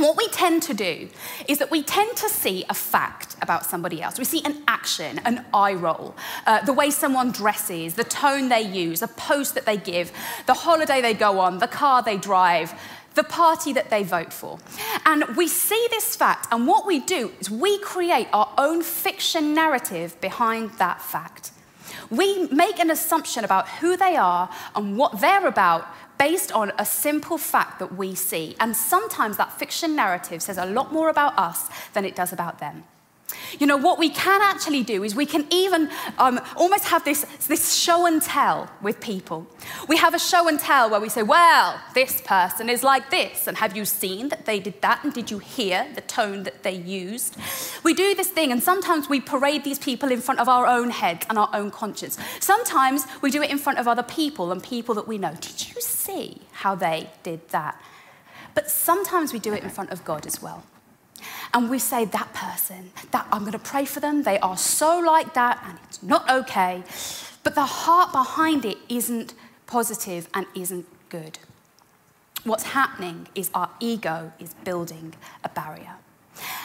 What 0.00 0.16
we 0.16 0.28
tend 0.28 0.62
to 0.62 0.72
do 0.72 1.10
is 1.46 1.58
that 1.58 1.70
we 1.70 1.82
tend 1.82 2.16
to 2.16 2.28
see 2.30 2.64
a 2.70 2.74
fact 2.74 3.36
about 3.42 3.66
somebody 3.66 4.00
else. 4.00 4.18
We 4.18 4.24
see 4.24 4.42
an 4.46 4.62
action, 4.66 5.20
an 5.26 5.44
eye 5.52 5.74
roll, 5.74 6.16
uh, 6.46 6.64
the 6.64 6.72
way 6.72 6.90
someone 6.90 7.32
dresses, 7.32 7.96
the 7.96 8.04
tone 8.04 8.48
they 8.48 8.62
use, 8.62 9.02
a 9.02 9.08
post 9.08 9.54
that 9.56 9.66
they 9.66 9.76
give, 9.76 10.10
the 10.46 10.54
holiday 10.54 11.02
they 11.02 11.12
go 11.12 11.38
on, 11.38 11.58
the 11.58 11.68
car 11.68 12.02
they 12.02 12.16
drive, 12.16 12.72
the 13.14 13.24
party 13.24 13.74
that 13.74 13.90
they 13.90 14.02
vote 14.02 14.32
for. 14.32 14.58
And 15.04 15.36
we 15.36 15.46
see 15.46 15.86
this 15.90 16.16
fact, 16.16 16.48
and 16.50 16.66
what 16.66 16.86
we 16.86 17.00
do 17.00 17.32
is 17.38 17.50
we 17.50 17.78
create 17.80 18.28
our 18.32 18.50
own 18.56 18.82
fiction 18.82 19.52
narrative 19.52 20.18
behind 20.22 20.70
that 20.78 21.02
fact. 21.02 21.50
We 22.08 22.46
make 22.48 22.78
an 22.78 22.90
assumption 22.90 23.44
about 23.44 23.68
who 23.68 23.98
they 23.98 24.16
are 24.16 24.48
and 24.74 24.96
what 24.96 25.20
they're 25.20 25.46
about 25.46 25.86
based 26.20 26.52
on 26.52 26.70
a 26.76 26.84
simple 26.84 27.38
fact 27.38 27.78
that 27.78 27.96
we 27.96 28.14
see. 28.14 28.54
And 28.60 28.76
sometimes 28.76 29.38
that 29.38 29.58
fiction 29.58 29.96
narrative 29.96 30.42
says 30.42 30.58
a 30.58 30.66
lot 30.66 30.92
more 30.92 31.08
about 31.08 31.38
us 31.38 31.70
than 31.94 32.04
it 32.04 32.14
does 32.14 32.30
about 32.30 32.58
them. 32.58 32.84
You 33.58 33.66
know, 33.66 33.76
what 33.76 33.98
we 33.98 34.10
can 34.10 34.40
actually 34.42 34.82
do 34.82 35.02
is 35.02 35.14
we 35.14 35.26
can 35.26 35.46
even 35.50 35.90
um, 36.18 36.40
almost 36.56 36.84
have 36.84 37.04
this, 37.04 37.24
this 37.46 37.74
show 37.74 38.06
and 38.06 38.22
tell 38.22 38.70
with 38.82 39.00
people. 39.00 39.46
We 39.88 39.96
have 39.96 40.14
a 40.14 40.18
show 40.18 40.48
and 40.48 40.58
tell 40.58 40.90
where 40.90 41.00
we 41.00 41.08
say, 41.08 41.22
well, 41.22 41.80
this 41.94 42.20
person 42.20 42.68
is 42.68 42.82
like 42.82 43.10
this, 43.10 43.46
and 43.46 43.56
have 43.58 43.76
you 43.76 43.84
seen 43.84 44.28
that 44.28 44.46
they 44.46 44.60
did 44.60 44.80
that, 44.82 45.04
and 45.04 45.12
did 45.12 45.30
you 45.30 45.38
hear 45.38 45.86
the 45.94 46.00
tone 46.00 46.42
that 46.44 46.62
they 46.62 46.74
used? 46.74 47.36
We 47.84 47.94
do 47.94 48.14
this 48.14 48.28
thing, 48.28 48.52
and 48.52 48.62
sometimes 48.62 49.08
we 49.08 49.20
parade 49.20 49.64
these 49.64 49.78
people 49.78 50.10
in 50.10 50.20
front 50.20 50.40
of 50.40 50.48
our 50.48 50.66
own 50.66 50.90
heads 50.90 51.26
and 51.28 51.38
our 51.38 51.50
own 51.52 51.70
conscience. 51.70 52.18
Sometimes 52.40 53.04
we 53.22 53.30
do 53.30 53.42
it 53.42 53.50
in 53.50 53.58
front 53.58 53.78
of 53.78 53.88
other 53.88 54.02
people 54.02 54.52
and 54.52 54.62
people 54.62 54.94
that 54.94 55.08
we 55.08 55.18
know. 55.18 55.34
Did 55.40 55.68
you 55.68 55.80
see 55.80 56.42
how 56.52 56.74
they 56.74 57.10
did 57.22 57.48
that? 57.48 57.80
But 58.54 58.70
sometimes 58.70 59.32
we 59.32 59.38
do 59.38 59.52
it 59.52 59.62
in 59.62 59.70
front 59.70 59.90
of 59.90 60.04
God 60.04 60.26
as 60.26 60.42
well 60.42 60.64
and 61.54 61.70
we 61.70 61.78
say, 61.78 62.04
that 62.04 62.32
person, 62.32 62.90
that 63.10 63.26
I'm 63.32 63.40
going 63.40 63.52
to 63.52 63.58
pray 63.58 63.84
for 63.84 64.00
them, 64.00 64.22
they 64.22 64.38
are 64.40 64.56
so 64.56 64.98
like 64.98 65.34
that, 65.34 65.62
and 65.66 65.78
it's 65.84 66.02
not 66.02 66.30
okay. 66.30 66.82
But 67.42 67.54
the 67.54 67.64
heart 67.64 68.12
behind 68.12 68.64
it 68.64 68.78
isn't 68.88 69.34
positive 69.66 70.28
and 70.34 70.46
isn't 70.54 70.86
good. 71.08 71.38
What's 72.44 72.64
happening 72.64 73.28
is 73.34 73.50
our 73.54 73.70
ego 73.80 74.32
is 74.38 74.54
building 74.64 75.14
a 75.44 75.48
barrier. 75.48 75.96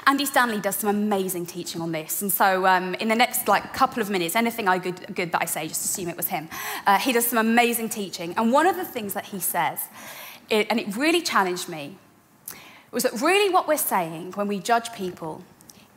Andy 0.07 0.25
Stanley 0.25 0.59
does 0.59 0.77
some 0.77 0.89
amazing 0.89 1.45
teaching 1.45 1.81
on 1.81 1.91
this. 1.91 2.21
And 2.21 2.31
so, 2.31 2.65
um, 2.65 2.93
in 2.95 3.07
the 3.07 3.15
next 3.15 3.47
like 3.47 3.73
couple 3.73 4.01
of 4.01 4.09
minutes, 4.09 4.35
anything 4.35 4.67
I 4.67 4.77
good, 4.77 5.13
good 5.13 5.31
that 5.31 5.41
I 5.41 5.45
say, 5.45 5.67
just 5.67 5.83
assume 5.83 6.09
it 6.09 6.17
was 6.17 6.27
him. 6.27 6.47
Uh, 6.85 6.97
he 6.97 7.11
does 7.11 7.27
some 7.27 7.39
amazing 7.39 7.89
teaching. 7.89 8.33
And 8.37 8.51
one 8.51 8.67
of 8.67 8.77
the 8.77 8.85
things 8.85 9.13
that 9.13 9.25
he 9.25 9.39
says, 9.39 9.79
it, 10.49 10.67
and 10.69 10.79
it 10.79 10.95
really 10.95 11.21
challenged 11.21 11.67
me, 11.67 11.97
was 12.95 13.03
that 13.03 13.21
really 13.21 13.53
what 13.53 13.67
we're 13.67 13.75
saying 13.75 14.31
when 14.35 14.47
we 14.47 14.57
judge 14.57 14.93
people 14.93 15.43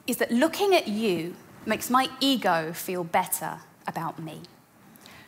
is 0.09 0.17
that 0.17 0.33
looking 0.33 0.75
at 0.75 0.89
you 0.89 1.37
makes 1.65 1.89
my 1.89 2.11
ego 2.19 2.73
feel 2.73 3.05
better 3.05 3.61
about 3.87 4.19
me. 4.19 4.41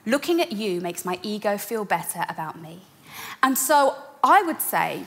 Looking 0.04 0.40
at 0.40 0.50
you 0.50 0.80
makes 0.80 1.04
my 1.04 1.20
ego 1.22 1.56
feel 1.56 1.84
better 1.84 2.24
about 2.28 2.60
me. 2.60 2.80
And 3.40 3.56
so 3.56 3.94
I 4.24 4.42
would 4.42 4.60
say, 4.60 5.04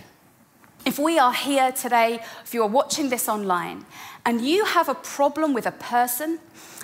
if 0.85 0.97
we 0.97 1.19
are 1.19 1.33
here 1.33 1.73
today, 1.73 2.21
if 2.45 2.53
you 2.53 2.61
are 2.61 2.69
watching 2.69 3.09
this 3.09 3.27
online, 3.27 3.85
and 4.25 4.39
you 4.39 4.63
have 4.63 4.87
a 4.87 4.95
problem 4.95 5.53
with 5.53 5.65
a 5.65 5.71
person 5.71 6.39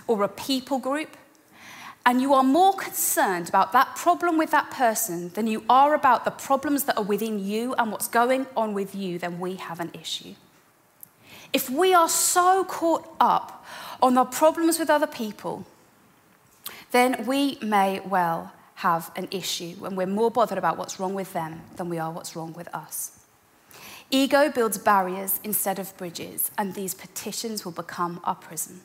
or 0.08 0.24
a 0.24 0.28
people 0.28 0.80
group, 0.80 1.16
and 2.06 2.22
you 2.22 2.34
are 2.34 2.44
more 2.44 2.74
concerned 2.74 3.50
about 3.50 3.72
that 3.74 3.96
problem 3.96 4.38
with 4.38 4.52
that 4.52 4.72
person 4.72 5.30
than 5.30 5.48
you 5.48 5.64
are 5.70 5.94
about 5.94 6.26
the 6.26 6.32
problems 6.32 6.86
that 6.86 6.98
are 6.98 7.04
within 7.04 7.46
you 7.46 7.76
and 7.76 7.92
what's 7.92 8.08
going 8.08 8.48
on 8.56 8.74
with 8.74 8.96
you, 8.96 9.20
then 9.20 9.40
we 9.40 9.56
have 9.56 9.80
an 9.80 9.92
issue. 9.94 10.34
If 11.52 11.70
we 11.70 11.94
are 11.94 12.10
so 12.10 12.64
caught 12.64 13.08
up 13.20 13.66
on 14.02 14.14
the 14.14 14.24
problems 14.24 14.80
with 14.80 14.90
other 14.90 15.08
people, 15.08 15.66
then 16.92 17.26
we 17.28 17.58
may 17.62 18.00
well 18.00 18.54
have 18.76 19.12
an 19.16 19.28
issue 19.30 19.76
when 19.76 19.96
we're 19.96 20.08
more 20.08 20.32
bothered 20.32 20.58
about 20.58 20.78
what's 20.78 21.00
wrong 21.00 21.14
with 21.14 21.34
them 21.34 21.62
than 21.76 21.90
we 21.90 21.98
are 21.98 22.12
what's 22.12 22.36
wrong 22.36 22.54
with 22.54 22.74
us. 22.74 23.20
Ego 24.10 24.50
builds 24.50 24.78
barriers 24.78 25.40
instead 25.44 25.78
of 25.78 25.96
bridges, 25.98 26.50
and 26.58 26.74
these 26.74 26.94
petitions 26.96 27.64
will 27.64 27.72
become 27.72 28.20
our 28.24 28.36
prison. 28.36 28.82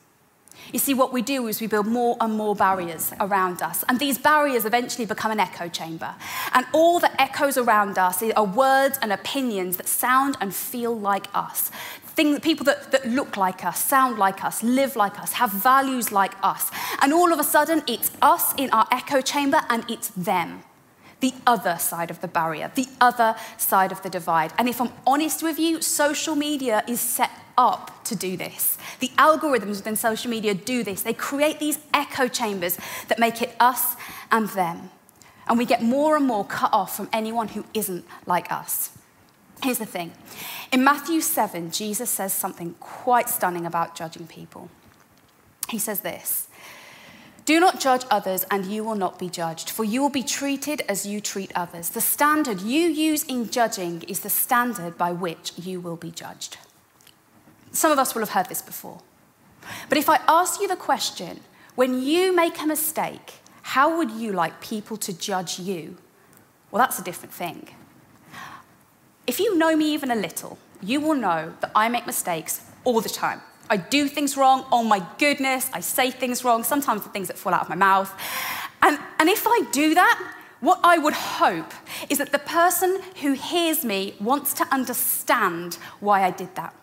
You 0.73 0.79
see, 0.79 0.95
what 0.95 1.13
we 1.13 1.23
do 1.23 1.47
is 1.47 1.61
we 1.61 1.67
build 1.67 1.87
more 1.87 2.17
and 2.21 2.35
more 2.35 2.55
barriers 2.55 3.13
around 3.21 3.63
us, 3.63 3.85
and 3.89 3.99
these 3.99 4.19
barriers 4.19 4.65
eventually 4.65 5.07
become 5.07 5.31
an 5.31 5.41
echo 5.41 5.69
chamber. 5.69 6.15
And 6.53 6.67
all 6.73 7.01
that 7.01 7.15
echoes 7.19 7.57
around 7.57 7.99
us 7.99 8.23
are 8.23 8.45
words 8.45 8.99
and 9.03 9.13
opinions 9.13 9.77
that 9.77 9.89
sound 9.89 10.37
and 10.41 10.55
feel 10.55 10.99
like 10.99 11.27
us. 11.35 11.71
Things, 12.17 12.41
people 12.41 12.65
that, 12.65 12.93
that 12.93 13.07
look 13.07 13.37
like 13.37 13.65
us, 13.65 13.83
sound 13.83 14.19
like 14.19 14.45
us, 14.45 14.63
live 14.63 14.97
like 14.97 15.19
us, 15.21 15.33
have 15.33 15.51
values 15.51 16.13
like 16.13 16.35
us. 16.43 16.71
And 17.03 17.13
all 17.13 17.33
of 17.33 17.39
a 17.39 17.45
sudden, 17.45 17.83
it's 17.89 18.11
us 18.23 18.55
in 18.57 18.71
our 18.71 18.87
echo 18.93 19.21
chamber 19.21 19.61
and 19.69 19.85
it's 19.91 20.09
them 20.09 20.63
the 21.25 21.33
other 21.47 21.79
side 21.79 22.11
of 22.11 22.21
the 22.21 22.29
barrier, 22.29 22.71
the 22.75 22.87
other 23.01 23.35
side 23.57 23.91
of 23.91 24.03
the 24.03 24.11
divide. 24.11 24.53
And 24.59 24.69
if 24.69 24.79
I'm 24.79 24.93
honest 25.07 25.43
with 25.43 25.59
you, 25.59 25.81
social 25.81 26.35
media 26.35 26.85
is 26.87 27.01
set 27.01 27.31
up 27.57 28.05
to 28.05 28.15
do 28.15 28.37
this. 28.37 28.77
The 29.01 29.09
algorithms 29.17 29.77
within 29.77 29.97
social 29.97 30.31
media 30.31 30.53
do 30.53 30.85
this. 30.85 31.01
They 31.01 31.15
create 31.15 31.61
these 31.61 31.79
echo 31.95 32.29
chambers 32.29 32.77
that 33.09 33.19
make 33.19 33.41
it 33.41 33.57
us 33.59 33.97
and 34.31 34.51
them. 34.51 34.91
And 35.47 35.57
we 35.57 35.65
get 35.65 35.83
more 35.83 36.15
and 36.15 36.27
more 36.27 36.45
cut 36.45 36.75
off 36.75 36.95
from 36.95 37.09
anyone 37.11 37.49
who 37.49 37.65
isn't 37.73 38.05
like 38.27 38.53
us. 38.53 38.91
Here's 39.63 39.79
the 39.79 39.87
thing 39.87 40.13
in 40.73 40.85
Matthew 40.85 41.23
7, 41.23 41.71
Jesus 41.71 42.11
says 42.11 42.35
something 42.35 42.75
quite 42.81 43.31
stunning 43.31 43.65
about 43.65 43.95
judging 43.95 44.27
people. 44.27 44.69
He 45.71 45.79
says 45.79 46.01
this 46.01 46.49
do 47.45 47.61
not 47.61 47.81
judge 47.81 48.05
others, 48.11 48.45
and 48.51 48.65
you 48.65 48.85
will 48.85 48.95
not 48.95 49.19
be 49.19 49.29
judged, 49.29 49.69
for 49.69 49.85
you 49.85 50.01
will 50.01 50.11
be 50.11 50.23
treated 50.23 50.83
as 50.89 51.05
you 51.05 51.21
treat 51.21 51.53
others. 51.55 51.91
The 51.91 52.01
standard 52.01 52.61
you 52.61 52.89
use 52.89 53.23
in 53.25 53.51
judging 53.51 54.03
is 54.03 54.21
the 54.21 54.31
standard 54.31 54.97
by 54.97 55.13
which 55.13 55.53
you 55.59 55.81
will 55.81 55.97
be 55.97 56.11
judged. 56.11 56.57
Some 57.73 57.93
of 57.93 57.99
us 57.99 58.15
will 58.15 58.23
have 58.23 58.31
heard 58.31 58.49
this 58.49 58.63
before. 58.63 59.01
But 59.89 59.99
if 59.99 60.09
I 60.09 60.21
ask 60.27 60.61
you 60.61 60.69
the 60.69 60.77
question, 60.77 61.41
when 61.75 62.01
you 62.01 62.35
make 62.35 62.61
a 62.61 62.67
mistake, 62.67 63.35
how 63.63 63.97
would 63.97 64.11
you 64.11 64.33
like 64.33 64.61
people 64.61 64.97
to 64.99 65.13
judge 65.13 65.59
you? 65.59 65.97
Well, 66.71 66.81
that's 66.81 66.99
a 66.99 67.05
different 67.05 67.35
thing. 67.35 67.69
If 69.27 69.41
you 69.41 69.57
know 69.57 69.77
me 69.77 69.93
even 69.93 70.11
a 70.11 70.17
little, 70.17 70.59
you 70.83 71.01
will 71.01 71.15
know 71.15 71.55
that 71.61 71.73
I 71.75 71.89
make 71.89 72.07
mistakes 72.07 72.61
all 72.85 73.01
the 73.01 73.09
time. 73.09 73.41
I 73.71 73.77
do 73.77 74.09
things 74.09 74.37
wrong. 74.37 74.67
Oh 74.71 74.85
my 74.85 75.07
goodness, 75.19 75.71
I 75.73 75.81
say 75.81 76.11
things 76.11 76.45
wrong, 76.45 76.65
sometimes 76.65 77.03
the 77.03 77.09
things 77.09 77.29
that 77.29 77.39
fall 77.39 77.55
out 77.55 77.63
of 77.63 77.69
my 77.69 77.75
mouth. 77.75 78.13
And, 78.83 78.99
and 79.19 79.29
if 79.29 79.47
I 79.47 79.67
do 79.73 79.95
that, 79.95 80.35
what 80.61 80.81
I 80.83 80.99
would 80.99 81.15
hope 81.15 81.73
is 82.09 82.19
that 82.19 82.33
the 82.33 82.39
person 82.39 83.01
who 83.21 83.33
hears 83.33 83.85
me 83.85 84.15
wants 84.21 84.55
to 84.55 84.67
understand 84.73 85.75
why 86.01 86.25
I 86.25 86.31
did 86.31 86.55
that 86.55 86.75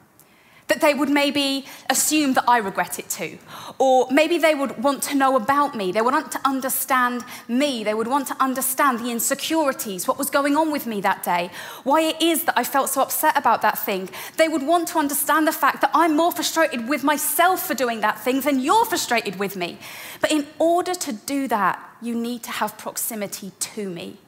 that 0.72 0.80
they 0.80 0.94
would 0.94 1.10
maybe 1.10 1.66
assume 1.90 2.32
that 2.32 2.46
I 2.48 2.58
regret 2.60 2.98
it 2.98 3.10
too. 3.10 3.38
Or 3.78 4.08
maybe 4.10 4.38
they 4.38 4.56
would 4.56 4.82
want 4.82 5.04
to 5.04 5.16
know 5.16 5.36
about 5.36 5.76
me. 5.76 5.92
They 5.92 6.00
would 6.00 6.14
want 6.14 6.32
to 6.32 6.40
understand 6.48 7.26
me. 7.50 7.84
They 7.84 7.94
would 7.94 8.08
want 8.08 8.30
to 8.30 8.38
understand 8.42 9.00
the 9.00 9.12
insecurities, 9.12 10.08
what 10.08 10.18
was 10.18 10.30
going 10.30 10.56
on 10.56 10.72
with 10.72 10.88
me 10.88 11.02
that 11.02 11.24
day, 11.24 11.52
why 11.84 12.04
it 12.04 12.22
is 12.22 12.46
that 12.46 12.58
I 12.58 12.64
felt 12.64 12.88
so 12.88 13.02
upset 13.02 13.38
about 13.38 13.62
that 13.64 13.80
thing. 13.80 14.10
They 14.38 14.48
would 14.48 14.64
want 14.66 14.88
to 14.90 14.98
understand 14.98 15.46
the 15.46 15.52
fact 15.52 15.82
that 15.82 15.92
I'm 15.94 16.16
more 16.16 16.32
frustrated 16.32 16.88
with 16.88 17.04
myself 17.04 17.68
for 17.68 17.74
doing 17.74 18.00
that 18.00 18.18
thing 18.18 18.40
than 18.40 18.62
you're 18.62 18.86
frustrated 18.86 19.38
with 19.38 19.58
me. 19.58 19.78
But 20.22 20.32
in 20.32 20.48
order 20.58 20.96
to 20.96 21.12
do 21.12 21.50
that, 21.50 21.84
you 22.02 22.16
need 22.16 22.44
to 22.44 22.52
have 22.52 22.78
proximity 22.78 23.52
to 23.60 23.90
me. 23.90 24.20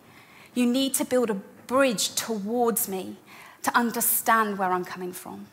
You 0.54 0.66
need 0.66 0.94
to 0.96 1.06
build 1.06 1.30
a 1.30 1.36
bridge 1.68 2.16
towards 2.16 2.90
me 2.90 3.16
to 3.62 3.74
understand 3.78 4.58
where 4.58 4.74
I'm 4.74 4.84
coming 4.84 5.14
from. 5.14 5.48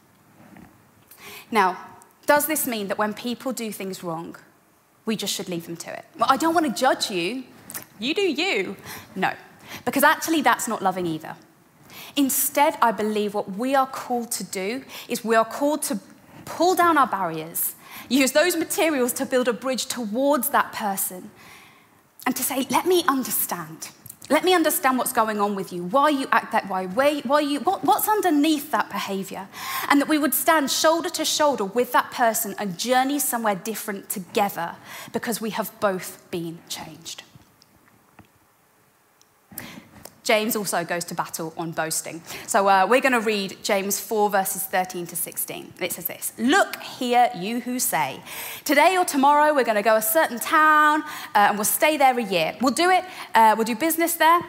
Now, 1.50 1.78
does 2.26 2.46
this 2.46 2.66
mean 2.66 2.88
that 2.88 2.98
when 2.98 3.14
people 3.14 3.52
do 3.52 3.72
things 3.72 4.04
wrong, 4.04 4.36
we 5.04 5.16
just 5.16 5.34
should 5.34 5.48
leave 5.48 5.66
them 5.66 5.76
to 5.78 5.92
it? 5.92 6.04
Well, 6.18 6.28
I 6.30 6.36
don't 6.36 6.54
want 6.54 6.66
to 6.66 6.72
judge 6.72 7.10
you. 7.10 7.44
You 7.98 8.14
do 8.14 8.22
you. 8.22 8.76
No, 9.16 9.32
because 9.84 10.02
actually, 10.02 10.42
that's 10.42 10.68
not 10.68 10.82
loving 10.82 11.06
either. 11.06 11.36
Instead, 12.16 12.76
I 12.82 12.92
believe 12.92 13.34
what 13.34 13.50
we 13.52 13.74
are 13.74 13.86
called 13.86 14.30
to 14.32 14.44
do 14.44 14.84
is 15.08 15.24
we 15.24 15.36
are 15.36 15.44
called 15.44 15.82
to 15.84 15.98
pull 16.44 16.74
down 16.74 16.98
our 16.98 17.06
barriers, 17.06 17.74
use 18.08 18.32
those 18.32 18.56
materials 18.56 19.12
to 19.14 19.26
build 19.26 19.48
a 19.48 19.52
bridge 19.52 19.86
towards 19.86 20.50
that 20.50 20.72
person, 20.72 21.30
and 22.26 22.34
to 22.36 22.42
say, 22.42 22.66
let 22.70 22.86
me 22.86 23.04
understand. 23.08 23.90
Let 24.30 24.44
me 24.44 24.54
understand 24.54 24.96
what's 24.96 25.12
going 25.12 25.40
on 25.40 25.56
with 25.56 25.72
you, 25.72 25.82
why 25.82 26.10
you 26.10 26.28
act 26.30 26.52
that 26.52 26.70
way, 26.70 26.86
why, 26.86 27.20
why 27.22 27.40
you, 27.40 27.58
what, 27.60 27.84
what's 27.84 28.08
underneath 28.08 28.70
that 28.70 28.88
behavior. 28.88 29.48
And 29.88 30.00
that 30.00 30.08
we 30.08 30.18
would 30.18 30.34
stand 30.34 30.70
shoulder 30.70 31.10
to 31.10 31.24
shoulder 31.24 31.64
with 31.64 31.90
that 31.92 32.12
person 32.12 32.54
and 32.56 32.78
journey 32.78 33.18
somewhere 33.18 33.56
different 33.56 34.08
together 34.08 34.76
because 35.12 35.40
we 35.40 35.50
have 35.50 35.72
both 35.80 36.30
been 36.30 36.60
changed. 36.68 37.24
James 40.30 40.54
also 40.54 40.84
goes 40.84 41.04
to 41.06 41.14
battle 41.16 41.52
on 41.56 41.72
boasting. 41.72 42.22
So 42.46 42.68
uh, 42.68 42.86
we're 42.88 43.00
going 43.00 43.14
to 43.14 43.20
read 43.20 43.56
James 43.64 43.98
4, 43.98 44.30
verses 44.30 44.62
13 44.62 45.08
to 45.08 45.16
16. 45.16 45.72
It 45.80 45.92
says 45.92 46.04
this 46.04 46.32
Look 46.38 46.80
here, 46.80 47.28
you 47.34 47.58
who 47.58 47.80
say, 47.80 48.20
Today 48.64 48.96
or 48.96 49.04
tomorrow 49.04 49.52
we're 49.52 49.64
going 49.64 49.74
to 49.74 49.82
go 49.82 49.96
a 49.96 50.02
certain 50.02 50.38
town 50.38 51.02
uh, 51.34 51.48
and 51.48 51.56
we'll 51.56 51.64
stay 51.64 51.96
there 51.96 52.16
a 52.16 52.22
year. 52.22 52.56
We'll 52.60 52.72
do 52.72 52.90
it, 52.90 53.04
uh, 53.34 53.56
we'll 53.56 53.64
do 53.64 53.74
business 53.74 54.14
there. 54.14 54.40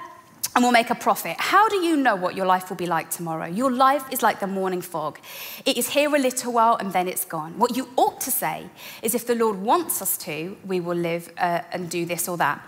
And 0.53 0.63
we'll 0.63 0.71
make 0.71 0.91
a 0.91 0.95
profit. 0.95 1.37
How 1.39 1.67
do 1.67 1.77
you 1.77 1.97
know 1.97 2.15
what 2.15 2.35
your 2.35 2.45
life 2.45 2.69
will 2.69 2.77
be 2.77 2.85
like 2.85 3.09
tomorrow? 3.09 3.47
Your 3.47 3.71
life 3.71 4.03
is 4.11 4.21
like 4.21 4.39
the 4.39 4.47
morning 4.47 4.81
fog. 4.81 5.17
It 5.65 5.77
is 5.77 5.89
here 5.89 6.15
a 6.15 6.19
little 6.19 6.53
while 6.53 6.75
and 6.75 6.93
then 6.93 7.07
it's 7.07 7.25
gone. 7.25 7.57
What 7.57 7.75
you 7.75 7.87
ought 7.95 8.21
to 8.21 8.29
say 8.29 8.69
is 9.01 9.15
if 9.15 9.25
the 9.25 9.33
Lord 9.33 9.57
wants 9.57 9.99
us 9.99 10.15
to, 10.17 10.57
we 10.63 10.79
will 10.79 10.97
live 10.97 11.31
uh, 11.39 11.61
and 11.71 11.89
do 11.89 12.05
this 12.05 12.27
or 12.27 12.37
that. 12.37 12.67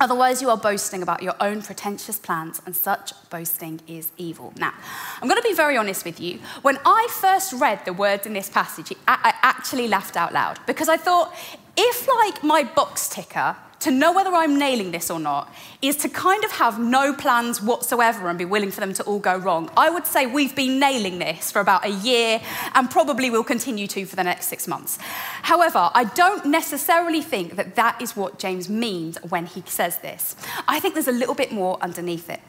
Otherwise, 0.00 0.40
you 0.40 0.48
are 0.48 0.56
boasting 0.56 1.02
about 1.02 1.22
your 1.22 1.34
own 1.40 1.60
pretentious 1.60 2.18
plans, 2.18 2.62
and 2.64 2.74
such 2.74 3.12
boasting 3.30 3.80
is 3.88 4.12
evil. 4.16 4.52
Now, 4.56 4.72
I'm 5.20 5.28
going 5.28 5.40
to 5.40 5.48
be 5.48 5.54
very 5.54 5.76
honest 5.76 6.04
with 6.04 6.20
you. 6.20 6.38
When 6.62 6.78
I 6.86 7.08
first 7.10 7.52
read 7.52 7.84
the 7.84 7.92
words 7.92 8.26
in 8.26 8.32
this 8.32 8.48
passage, 8.48 8.92
I 9.08 9.34
actually 9.42 9.88
laughed 9.88 10.16
out 10.16 10.32
loud 10.32 10.60
because 10.66 10.88
I 10.88 10.96
thought, 10.96 11.34
if 11.76 12.08
like 12.08 12.44
my 12.44 12.62
box 12.62 13.08
ticker 13.08 13.56
to 13.80 13.90
know 13.90 14.12
whether 14.12 14.34
I'm 14.34 14.58
nailing 14.58 14.90
this 14.90 15.10
or 15.10 15.20
not 15.20 15.52
is 15.80 15.96
to 15.96 16.08
kind 16.08 16.44
of 16.44 16.50
have 16.52 16.80
no 16.80 17.12
plans 17.12 17.62
whatsoever 17.62 18.28
and 18.28 18.38
be 18.38 18.44
willing 18.44 18.70
for 18.70 18.80
them 18.80 18.92
to 18.94 19.02
all 19.04 19.18
go 19.18 19.36
wrong. 19.36 19.70
I 19.76 19.90
would 19.90 20.06
say 20.06 20.26
we've 20.26 20.54
been 20.54 20.78
nailing 20.78 21.18
this 21.18 21.52
for 21.52 21.60
about 21.60 21.84
a 21.84 21.90
year 21.90 22.40
and 22.74 22.90
probably 22.90 23.30
will 23.30 23.44
continue 23.44 23.86
to 23.88 24.04
for 24.06 24.16
the 24.16 24.24
next 24.24 24.46
six 24.46 24.66
months. 24.66 24.98
However, 25.42 25.90
I 25.94 26.04
don't 26.04 26.46
necessarily 26.46 27.22
think 27.22 27.56
that 27.56 27.76
that 27.76 28.00
is 28.02 28.16
what 28.16 28.38
James 28.38 28.68
means 28.68 29.18
when 29.28 29.46
he 29.46 29.62
says 29.66 29.98
this. 29.98 30.34
I 30.66 30.80
think 30.80 30.94
there's 30.94 31.08
a 31.08 31.12
little 31.12 31.34
bit 31.34 31.52
more 31.52 31.78
underneath 31.80 32.28
it. 32.28 32.40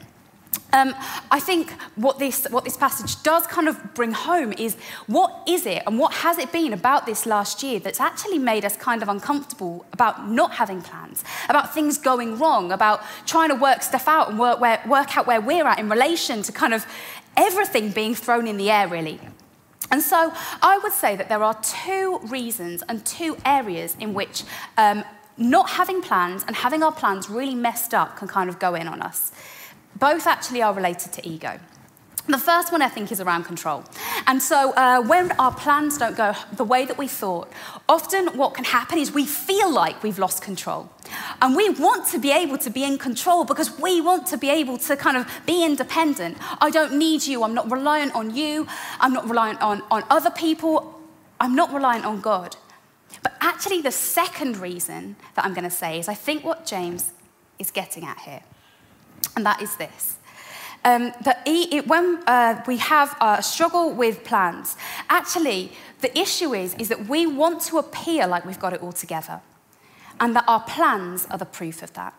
Um, 0.72 0.94
I 1.32 1.40
think 1.40 1.72
what 1.96 2.18
this, 2.18 2.46
what 2.50 2.64
this 2.64 2.76
passage 2.76 3.22
does 3.22 3.46
kind 3.46 3.68
of 3.68 3.94
bring 3.94 4.12
home 4.12 4.52
is 4.52 4.76
what 5.08 5.42
is 5.48 5.66
it 5.66 5.82
and 5.86 5.98
what 5.98 6.12
has 6.14 6.38
it 6.38 6.52
been 6.52 6.72
about 6.72 7.06
this 7.06 7.26
last 7.26 7.62
year 7.62 7.80
that's 7.80 8.00
actually 8.00 8.38
made 8.38 8.64
us 8.64 8.76
kind 8.76 9.02
of 9.02 9.08
uncomfortable 9.08 9.84
about 9.92 10.28
not 10.28 10.54
having 10.54 10.80
plans, 10.80 11.24
about 11.48 11.74
things 11.74 11.98
going 11.98 12.38
wrong, 12.38 12.70
about 12.70 13.02
trying 13.26 13.48
to 13.48 13.56
work 13.56 13.82
stuff 13.82 14.06
out 14.06 14.30
and 14.30 14.38
work, 14.38 14.60
where, 14.60 14.80
work 14.88 15.16
out 15.16 15.26
where 15.26 15.40
we're 15.40 15.66
at 15.66 15.80
in 15.80 15.88
relation 15.88 16.42
to 16.42 16.52
kind 16.52 16.72
of 16.72 16.86
everything 17.36 17.90
being 17.90 18.14
thrown 18.14 18.46
in 18.46 18.56
the 18.56 18.70
air, 18.70 18.86
really. 18.86 19.18
And 19.90 20.00
so 20.00 20.32
I 20.62 20.78
would 20.78 20.92
say 20.92 21.16
that 21.16 21.28
there 21.28 21.42
are 21.42 21.60
two 21.62 22.20
reasons 22.24 22.82
and 22.88 23.04
two 23.04 23.36
areas 23.44 23.96
in 23.98 24.14
which 24.14 24.44
um, 24.76 25.02
not 25.36 25.70
having 25.70 26.00
plans 26.00 26.44
and 26.46 26.54
having 26.54 26.82
our 26.84 26.92
plans 26.92 27.28
really 27.28 27.56
messed 27.56 27.92
up 27.92 28.16
can 28.16 28.28
kind 28.28 28.48
of 28.48 28.60
go 28.60 28.76
in 28.76 28.86
on 28.86 29.02
us. 29.02 29.32
Both 30.00 30.26
actually 30.26 30.62
are 30.62 30.74
related 30.74 31.12
to 31.12 31.28
ego. 31.28 31.60
The 32.26 32.38
first 32.38 32.70
one 32.70 32.80
I 32.80 32.88
think 32.88 33.10
is 33.10 33.20
around 33.20 33.44
control. 33.44 33.84
And 34.26 34.40
so 34.40 34.72
uh, 34.74 35.02
when 35.02 35.32
our 35.32 35.52
plans 35.52 35.98
don't 35.98 36.16
go 36.16 36.32
the 36.52 36.64
way 36.64 36.84
that 36.84 36.96
we 36.96 37.08
thought, 37.08 37.52
often 37.88 38.28
what 38.38 38.54
can 38.54 38.64
happen 38.64 38.98
is 38.98 39.12
we 39.12 39.26
feel 39.26 39.70
like 39.72 40.02
we've 40.02 40.18
lost 40.18 40.42
control. 40.42 40.90
And 41.42 41.56
we 41.56 41.70
want 41.70 42.06
to 42.08 42.18
be 42.18 42.30
able 42.30 42.58
to 42.58 42.70
be 42.70 42.84
in 42.84 42.98
control 42.98 43.44
because 43.44 43.78
we 43.80 44.00
want 44.00 44.26
to 44.28 44.36
be 44.36 44.48
able 44.48 44.78
to 44.78 44.96
kind 44.96 45.16
of 45.16 45.26
be 45.44 45.64
independent. 45.64 46.36
I 46.60 46.70
don't 46.70 46.98
need 46.98 47.26
you. 47.26 47.42
I'm 47.42 47.54
not 47.54 47.70
reliant 47.70 48.14
on 48.14 48.34
you. 48.34 48.66
I'm 49.00 49.12
not 49.12 49.28
reliant 49.28 49.60
on, 49.60 49.82
on 49.90 50.04
other 50.08 50.30
people. 50.30 51.00
I'm 51.40 51.56
not 51.56 51.72
reliant 51.72 52.04
on 52.04 52.20
God. 52.20 52.56
But 53.22 53.32
actually, 53.40 53.80
the 53.80 53.90
second 53.90 54.56
reason 54.56 55.16
that 55.34 55.44
I'm 55.44 55.54
going 55.54 55.64
to 55.64 55.70
say 55.70 55.98
is 55.98 56.08
I 56.08 56.14
think 56.14 56.44
what 56.44 56.64
James 56.64 57.12
is 57.58 57.70
getting 57.70 58.04
at 58.04 58.20
here, 58.20 58.42
and 59.36 59.44
that 59.46 59.62
is 59.62 59.76
this 59.76 60.16
um, 60.84 61.12
that 61.22 61.42
it, 61.46 61.86
when 61.86 62.22
uh, 62.26 62.62
we 62.66 62.78
have 62.78 63.16
a 63.20 63.42
struggle 63.42 63.92
with 63.92 64.24
plans, 64.24 64.76
actually, 65.08 65.72
the 66.00 66.16
issue 66.18 66.54
is, 66.54 66.74
is 66.74 66.88
that 66.88 67.06
we 67.06 67.26
want 67.26 67.60
to 67.62 67.78
appear 67.78 68.26
like 68.26 68.44
we've 68.44 68.58
got 68.58 68.72
it 68.72 68.82
all 68.82 68.92
together, 68.92 69.40
and 70.18 70.34
that 70.36 70.44
our 70.48 70.60
plans 70.60 71.26
are 71.30 71.38
the 71.38 71.44
proof 71.44 71.82
of 71.82 71.92
that. 71.94 72.14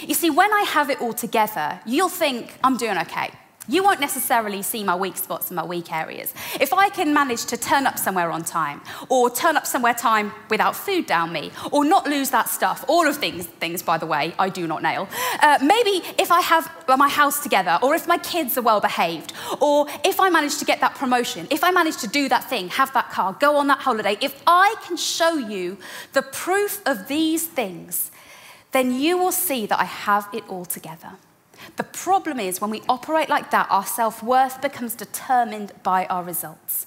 You 0.00 0.14
see, 0.14 0.30
when 0.30 0.52
I 0.52 0.62
have 0.62 0.90
it 0.90 1.00
all 1.00 1.12
together, 1.12 1.80
you'll 1.86 2.08
think 2.08 2.58
I'm 2.64 2.76
doing 2.76 2.98
okay. 2.98 3.30
You 3.68 3.82
won't 3.82 4.00
necessarily 4.00 4.62
see 4.62 4.84
my 4.84 4.94
weak 4.94 5.16
spots 5.16 5.48
and 5.48 5.56
my 5.56 5.64
weak 5.64 5.92
areas. 5.92 6.32
If 6.60 6.72
I 6.72 6.88
can 6.88 7.12
manage 7.12 7.46
to 7.46 7.56
turn 7.56 7.86
up 7.86 7.98
somewhere 7.98 8.30
on 8.30 8.44
time, 8.44 8.80
or 9.08 9.28
turn 9.28 9.56
up 9.56 9.66
somewhere 9.66 9.94
time 9.94 10.32
without 10.50 10.76
food 10.76 11.06
down 11.06 11.32
me, 11.32 11.50
or 11.72 11.84
not 11.84 12.06
lose 12.06 12.30
that 12.30 12.48
stuff, 12.48 12.84
all 12.86 13.06
of 13.08 13.16
things, 13.16 13.46
things 13.46 13.82
by 13.82 13.98
the 13.98 14.06
way, 14.06 14.34
I 14.38 14.50
do 14.50 14.66
not 14.66 14.82
nail. 14.82 15.08
Uh, 15.42 15.58
maybe 15.62 16.06
if 16.18 16.30
I 16.30 16.40
have 16.42 16.70
my 16.88 17.08
house 17.08 17.42
together, 17.42 17.78
or 17.82 17.94
if 17.94 18.06
my 18.06 18.18
kids 18.18 18.56
are 18.56 18.62
well 18.62 18.80
behaved, 18.80 19.32
or 19.60 19.86
if 20.04 20.20
I 20.20 20.30
manage 20.30 20.58
to 20.58 20.64
get 20.64 20.80
that 20.80 20.94
promotion, 20.94 21.48
if 21.50 21.64
I 21.64 21.72
manage 21.72 21.96
to 21.98 22.08
do 22.08 22.28
that 22.28 22.48
thing, 22.48 22.68
have 22.68 22.92
that 22.92 23.10
car, 23.10 23.36
go 23.40 23.56
on 23.56 23.66
that 23.66 23.78
holiday, 23.80 24.16
if 24.20 24.42
I 24.46 24.76
can 24.86 24.96
show 24.96 25.34
you 25.34 25.78
the 26.12 26.22
proof 26.22 26.80
of 26.86 27.08
these 27.08 27.46
things, 27.46 28.10
then 28.70 28.92
you 28.92 29.18
will 29.18 29.32
see 29.32 29.66
that 29.66 29.80
I 29.80 29.84
have 29.84 30.28
it 30.32 30.44
all 30.48 30.64
together. 30.64 31.12
The 31.76 31.84
problem 31.84 32.40
is 32.40 32.60
when 32.60 32.70
we 32.70 32.82
operate 32.88 33.28
like 33.28 33.50
that, 33.50 33.66
our 33.70 33.86
self 33.86 34.22
worth 34.22 34.60
becomes 34.60 34.94
determined 34.94 35.72
by 35.82 36.06
our 36.06 36.22
results. 36.22 36.86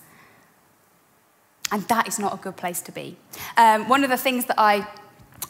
And 1.71 1.83
that 1.83 2.07
is 2.07 2.17
not 2.17 2.33
a 2.33 2.37
good 2.37 2.57
place 2.57 2.81
to 2.81 2.91
be. 2.91 3.17
Um, 3.55 3.87
one 3.87 4.03
of 4.03 4.09
the 4.09 4.17
things 4.17 4.45
that 4.45 4.59
I 4.59 4.87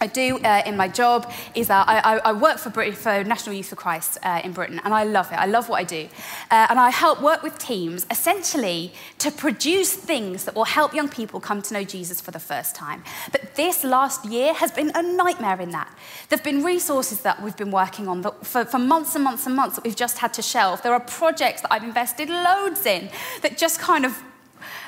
I 0.02 0.08
do 0.08 0.40
uh, 0.40 0.64
in 0.66 0.78
my 0.78 0.88
job 0.88 1.32
is 1.56 1.68
that 1.68 1.88
I, 1.88 2.18
I 2.20 2.32
work 2.32 2.58
for, 2.58 2.70
Brit- 2.70 2.96
for 2.96 3.24
National 3.24 3.56
Youth 3.56 3.68
for 3.68 3.76
Christ 3.76 4.18
uh, 4.24 4.42
in 4.44 4.54
Britain, 4.54 4.80
and 4.84 4.94
I 4.94 5.04
love 5.04 5.32
it. 5.32 5.36
I 5.36 5.46
love 5.46 5.68
what 5.68 5.80
I 5.80 5.84
do. 5.84 6.08
Uh, 6.50 6.68
and 6.70 6.80
I 6.80 6.90
help 6.90 7.22
work 7.22 7.44
with 7.44 7.58
teams 7.58 8.06
essentially 8.10 8.94
to 9.18 9.30
produce 9.32 9.94
things 9.94 10.46
that 10.46 10.56
will 10.56 10.66
help 10.66 10.94
young 10.94 11.10
people 11.10 11.40
come 11.40 11.62
to 11.64 11.74
know 11.74 11.84
Jesus 11.84 12.22
for 12.22 12.32
the 12.32 12.40
first 12.40 12.76
time. 12.76 13.04
But 13.32 13.56
this 13.56 13.84
last 13.84 14.26
year 14.26 14.54
has 14.54 14.72
been 14.72 14.92
a 14.96 15.02
nightmare 15.02 15.60
in 15.60 15.72
that. 15.72 15.94
There 16.30 16.38
have 16.38 16.46
been 16.46 16.64
resources 16.64 17.22
that 17.22 17.42
we've 17.44 17.58
been 17.58 17.72
working 17.72 18.08
on 18.08 18.22
that 18.22 18.46
for, 18.46 18.64
for 18.66 18.80
months 18.80 19.16
and 19.16 19.24
months 19.24 19.46
and 19.46 19.56
months 19.56 19.76
that 19.76 19.84
we've 19.84 19.96
just 19.96 20.20
had 20.20 20.34
to 20.36 20.42
shelve. 20.42 20.82
There 20.82 20.94
are 20.94 21.00
projects 21.00 21.62
that 21.62 21.74
I've 21.74 21.84
invested 21.84 22.30
loads 22.30 22.86
in 22.86 23.10
that 23.42 23.58
just 23.58 23.80
kind 23.80 24.06
of 24.06 24.24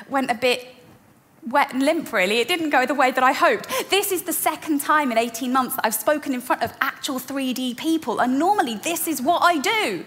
went 0.08 0.30
a 0.30 0.34
bit 0.34 0.68
wet 1.46 1.72
and 1.72 1.82
limp, 1.82 2.12
really. 2.12 2.38
It 2.38 2.48
didn't 2.48 2.70
go 2.70 2.86
the 2.86 2.94
way 2.94 3.10
that 3.10 3.22
I 3.24 3.32
hoped. 3.32 3.68
This 3.90 4.12
is 4.12 4.22
the 4.22 4.32
second 4.32 4.80
time 4.80 5.10
in 5.10 5.18
18 5.18 5.52
months 5.52 5.76
that 5.76 5.86
I've 5.86 5.94
spoken 5.94 6.34
in 6.34 6.40
front 6.40 6.62
of 6.62 6.72
actual 6.80 7.18
3D 7.18 7.76
people, 7.76 8.20
and 8.20 8.38
normally 8.38 8.76
this 8.76 9.08
is 9.08 9.20
what 9.20 9.42
I 9.42 9.58
do. 9.58 10.04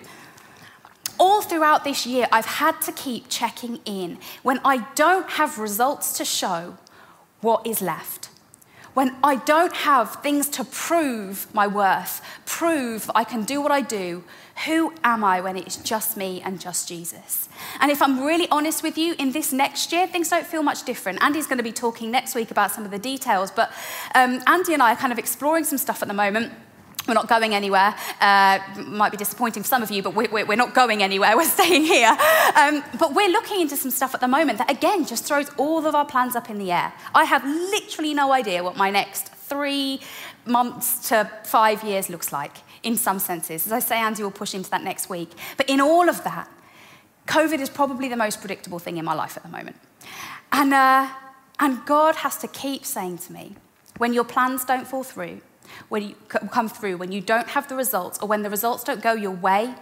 All 1.17 1.41
throughout 1.41 1.83
this 1.83 2.05
year, 2.05 2.27
I've 2.31 2.45
had 2.45 2.81
to 2.81 2.91
keep 2.91 3.29
checking 3.29 3.79
in. 3.85 4.17
When 4.43 4.59
I 4.65 4.85
don't 4.95 5.29
have 5.31 5.59
results 5.59 6.17
to 6.17 6.25
show, 6.25 6.77
what 7.41 7.65
is 7.65 7.81
left? 7.81 8.29
When 8.93 9.15
I 9.23 9.35
don't 9.35 9.73
have 9.73 10.15
things 10.15 10.47
to 10.49 10.63
prove 10.63 11.53
my 11.53 11.67
worth, 11.67 12.21
prove 12.45 13.11
I 13.13 13.23
can 13.25 13.43
do 13.43 13.61
what 13.61 13.71
I 13.71 13.81
do, 13.81 14.23
who 14.63 14.93
am 15.03 15.23
I 15.23 15.41
when 15.41 15.57
it's 15.57 15.75
just 15.75 16.15
me 16.15 16.41
and 16.41 16.61
just 16.61 16.87
Jesus? 16.87 17.49
And 17.81 17.91
if 17.91 18.01
I'm 18.01 18.23
really 18.23 18.47
honest 18.49 18.83
with 18.83 18.97
you, 18.97 19.13
in 19.19 19.31
this 19.33 19.51
next 19.51 19.91
year, 19.91 20.07
things 20.07 20.29
don't 20.29 20.47
feel 20.47 20.63
much 20.63 20.83
different. 20.83 21.21
Andy's 21.21 21.45
going 21.45 21.57
to 21.57 21.63
be 21.63 21.73
talking 21.73 22.09
next 22.09 22.35
week 22.35 22.51
about 22.51 22.71
some 22.71 22.85
of 22.85 22.91
the 22.91 22.99
details, 22.99 23.51
but 23.51 23.71
um, 24.15 24.41
Andy 24.47 24.73
and 24.73 24.81
I 24.81 24.93
are 24.93 24.95
kind 24.95 25.11
of 25.11 25.19
exploring 25.19 25.65
some 25.65 25.77
stuff 25.77 26.01
at 26.01 26.07
the 26.07 26.13
moment. 26.13 26.53
We're 27.05 27.13
not 27.13 27.27
going 27.27 27.53
anywhere. 27.53 27.93
Uh, 28.19 28.59
might 28.77 29.11
be 29.11 29.17
disappointing 29.17 29.61
for 29.61 29.67
some 29.67 29.83
of 29.83 29.91
you, 29.91 30.01
but 30.01 30.15
we, 30.15 30.27
are 30.27 30.55
not 30.55 30.73
going 30.73 31.03
anywhere. 31.03 31.35
We're 31.37 31.43
staying 31.43 31.83
here. 31.83 32.17
Um, 32.55 32.83
but 32.97 33.13
we're 33.13 33.29
looking 33.29 33.61
into 33.61 33.75
some 33.75 33.91
stuff 33.91 34.15
at 34.15 34.21
the 34.21 34.27
moment 34.27 34.57
that, 34.57 34.71
again, 34.71 35.05
just 35.05 35.25
throws 35.25 35.51
all 35.57 35.85
of 35.85 35.93
our 35.93 36.05
plans 36.05 36.35
up 36.35 36.49
in 36.49 36.57
the 36.57 36.71
air. 36.71 36.93
I 37.13 37.25
have 37.25 37.45
literally 37.45 38.15
no 38.15 38.31
idea 38.31 38.63
what 38.63 38.75
my 38.75 38.89
next 38.89 39.27
three 39.27 39.99
months 40.45 41.09
to 41.09 41.29
five 41.43 41.83
years 41.83 42.09
looks 42.09 42.33
like 42.33 42.57
in 42.85 42.95
some 42.95 43.19
senses. 43.19 43.65
As 43.65 43.71
I 43.73 43.79
say, 43.79 43.97
Andy 43.97 44.23
will 44.23 44.31
push 44.31 44.53
into 44.53 44.69
that 44.69 44.83
next 44.83 45.09
week. 45.09 45.31
But 45.57 45.69
in 45.69 45.81
all 45.81 46.07
of 46.07 46.23
that, 46.23 46.49
COVID 47.27 47.59
is 47.59 47.69
probably 47.69 48.07
the 48.07 48.15
most 48.15 48.39
predictable 48.39 48.79
thing 48.79 48.97
in 48.97 49.03
my 49.03 49.15
life 49.15 49.35
at 49.35 49.43
the 49.43 49.49
moment. 49.49 49.75
And, 50.51 50.73
uh, 50.73 51.09
and 51.59 51.85
God 51.85 52.17
has 52.17 52.37
to 52.37 52.47
keep 52.47 52.85
saying 52.85 53.17
to 53.19 53.33
me, 53.33 53.55
when 53.97 54.13
your 54.13 54.23
plans 54.23 54.63
don't 54.63 54.87
fall 54.87 55.03
through, 55.03 55.41
when 55.89 56.03
you 56.03 56.15
come 56.27 56.69
through, 56.69 56.97
when 56.97 57.11
you 57.11 57.21
don't 57.21 57.47
have 57.49 57.67
the 57.67 57.75
results, 57.75 58.19
or 58.21 58.27
when 58.27 58.43
the 58.43 58.49
results 58.49 58.83
don't 58.83 59.01
go 59.01 59.13
your 59.13 59.31
way, 59.31 59.73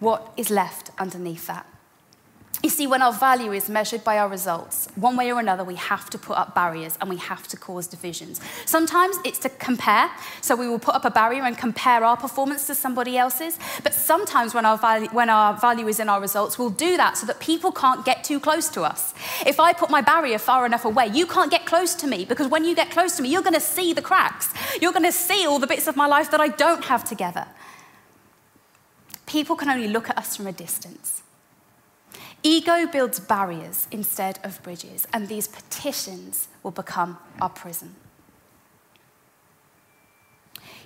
what 0.00 0.32
is 0.36 0.50
left 0.50 0.90
underneath 0.98 1.46
that? 1.46 1.66
You 2.64 2.70
see, 2.70 2.86
when 2.86 3.02
our 3.02 3.12
value 3.12 3.52
is 3.52 3.68
measured 3.68 4.04
by 4.04 4.16
our 4.16 4.26
results, 4.26 4.88
one 4.96 5.18
way 5.18 5.30
or 5.30 5.38
another, 5.38 5.62
we 5.62 5.74
have 5.74 6.08
to 6.08 6.16
put 6.16 6.38
up 6.38 6.54
barriers 6.54 6.96
and 6.98 7.10
we 7.10 7.18
have 7.18 7.46
to 7.48 7.58
cause 7.58 7.86
divisions. 7.86 8.40
Sometimes 8.64 9.18
it's 9.22 9.38
to 9.40 9.50
compare, 9.50 10.10
so 10.40 10.56
we 10.56 10.66
will 10.66 10.78
put 10.78 10.94
up 10.94 11.04
a 11.04 11.10
barrier 11.10 11.42
and 11.42 11.58
compare 11.58 12.02
our 12.02 12.16
performance 12.16 12.66
to 12.68 12.74
somebody 12.74 13.18
else's. 13.18 13.58
But 13.82 13.92
sometimes, 13.92 14.54
when 14.54 14.64
our, 14.64 14.78
value, 14.78 15.08
when 15.08 15.28
our 15.28 15.52
value 15.52 15.88
is 15.88 16.00
in 16.00 16.08
our 16.08 16.22
results, 16.22 16.58
we'll 16.58 16.70
do 16.70 16.96
that 16.96 17.18
so 17.18 17.26
that 17.26 17.38
people 17.38 17.70
can't 17.70 18.02
get 18.02 18.24
too 18.24 18.40
close 18.40 18.70
to 18.70 18.80
us. 18.80 19.12
If 19.44 19.60
I 19.60 19.74
put 19.74 19.90
my 19.90 20.00
barrier 20.00 20.38
far 20.38 20.64
enough 20.64 20.86
away, 20.86 21.08
you 21.08 21.26
can't 21.26 21.50
get 21.50 21.66
close 21.66 21.94
to 21.96 22.06
me 22.06 22.24
because 22.24 22.48
when 22.48 22.64
you 22.64 22.74
get 22.74 22.90
close 22.90 23.14
to 23.18 23.22
me, 23.22 23.28
you're 23.28 23.42
going 23.42 23.52
to 23.52 23.60
see 23.60 23.92
the 23.92 24.00
cracks. 24.00 24.54
You're 24.80 24.92
going 24.92 25.04
to 25.04 25.12
see 25.12 25.46
all 25.46 25.58
the 25.58 25.66
bits 25.66 25.86
of 25.86 25.96
my 25.96 26.06
life 26.06 26.30
that 26.30 26.40
I 26.40 26.48
don't 26.48 26.84
have 26.86 27.04
together. 27.04 27.46
People 29.26 29.54
can 29.54 29.68
only 29.68 29.88
look 29.88 30.08
at 30.08 30.16
us 30.16 30.34
from 30.34 30.46
a 30.46 30.52
distance. 30.52 31.20
Ego 32.46 32.86
builds 32.86 33.18
barriers 33.18 33.88
instead 33.90 34.38
of 34.44 34.62
bridges, 34.62 35.08
and 35.14 35.28
these 35.28 35.48
petitions 35.48 36.48
will 36.62 36.70
become 36.70 37.16
our 37.40 37.48
prison. 37.48 37.96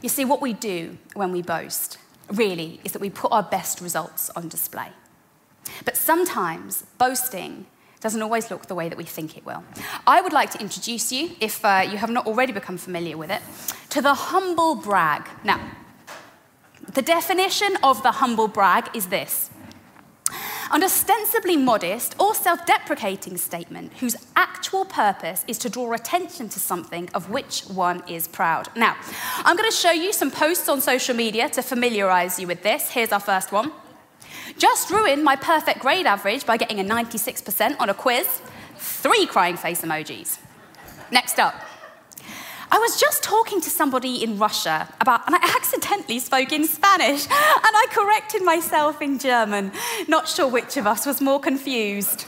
You 0.00 0.08
see, 0.08 0.24
what 0.24 0.40
we 0.40 0.52
do 0.52 0.98
when 1.14 1.32
we 1.32 1.42
boast 1.42 1.98
really 2.32 2.80
is 2.84 2.92
that 2.92 3.00
we 3.02 3.10
put 3.10 3.32
our 3.32 3.42
best 3.42 3.80
results 3.80 4.30
on 4.30 4.48
display. 4.48 4.90
But 5.84 5.96
sometimes 5.96 6.84
boasting 6.96 7.66
doesn't 8.00 8.22
always 8.22 8.52
look 8.52 8.66
the 8.66 8.76
way 8.76 8.88
that 8.88 8.96
we 8.96 9.02
think 9.02 9.36
it 9.36 9.44
will. 9.44 9.64
I 10.06 10.20
would 10.20 10.32
like 10.32 10.52
to 10.52 10.60
introduce 10.60 11.10
you, 11.10 11.32
if 11.40 11.64
uh, 11.64 11.84
you 11.90 11.96
have 11.96 12.10
not 12.10 12.28
already 12.28 12.52
become 12.52 12.78
familiar 12.78 13.16
with 13.16 13.32
it, 13.32 13.42
to 13.90 14.00
the 14.00 14.14
humble 14.14 14.76
brag. 14.76 15.26
Now, 15.42 15.72
the 16.94 17.02
definition 17.02 17.76
of 17.82 18.04
the 18.04 18.12
humble 18.12 18.46
brag 18.46 18.88
is 18.94 19.06
this 19.06 19.50
an 20.70 20.84
ostensibly 20.84 21.56
modest 21.56 22.14
or 22.20 22.34
self 22.34 22.64
deprecating 22.66 23.36
statement 23.36 23.92
whose 23.94 24.16
actual 24.36 24.84
purpose 24.84 25.44
is 25.46 25.58
to 25.58 25.70
draw 25.70 25.92
attention 25.92 26.48
to 26.50 26.60
something 26.60 27.08
of 27.14 27.30
which 27.30 27.62
one 27.62 28.02
is 28.08 28.28
proud. 28.28 28.68
Now, 28.76 28.96
I'm 29.38 29.56
going 29.56 29.70
to 29.70 29.76
show 29.76 29.90
you 29.92 30.12
some 30.12 30.30
posts 30.30 30.68
on 30.68 30.80
social 30.80 31.14
media 31.14 31.48
to 31.50 31.62
familiarize 31.62 32.38
you 32.38 32.46
with 32.46 32.62
this. 32.62 32.90
Here's 32.90 33.12
our 33.12 33.20
first 33.20 33.52
one. 33.52 33.72
Just 34.56 34.90
ruined 34.90 35.24
my 35.24 35.36
perfect 35.36 35.80
grade 35.80 36.06
average 36.06 36.44
by 36.44 36.56
getting 36.56 36.80
a 36.80 36.84
96% 36.84 37.80
on 37.80 37.88
a 37.88 37.94
quiz. 37.94 38.40
Three 38.76 39.26
crying 39.26 39.56
face 39.56 39.82
emojis. 39.82 40.38
Next 41.10 41.38
up. 41.38 41.54
I 42.70 42.78
was 42.78 43.00
just 43.00 43.22
talking 43.22 43.60
to 43.60 43.70
somebody 43.70 44.22
in 44.22 44.38
Russia 44.38 44.88
about, 45.00 45.26
and 45.26 45.34
I 45.34 45.38
accidentally 45.56 46.18
spoke 46.18 46.52
in 46.52 46.66
Spanish, 46.66 47.24
and 47.26 47.32
I 47.82 47.86
corrected 47.90 48.42
myself 48.42 49.00
in 49.00 49.18
German. 49.18 49.72
Not 50.06 50.28
sure 50.28 50.48
which 50.48 50.76
of 50.76 50.86
us 50.86 51.06
was 51.06 51.20
more 51.20 51.40
confused. 51.40 52.26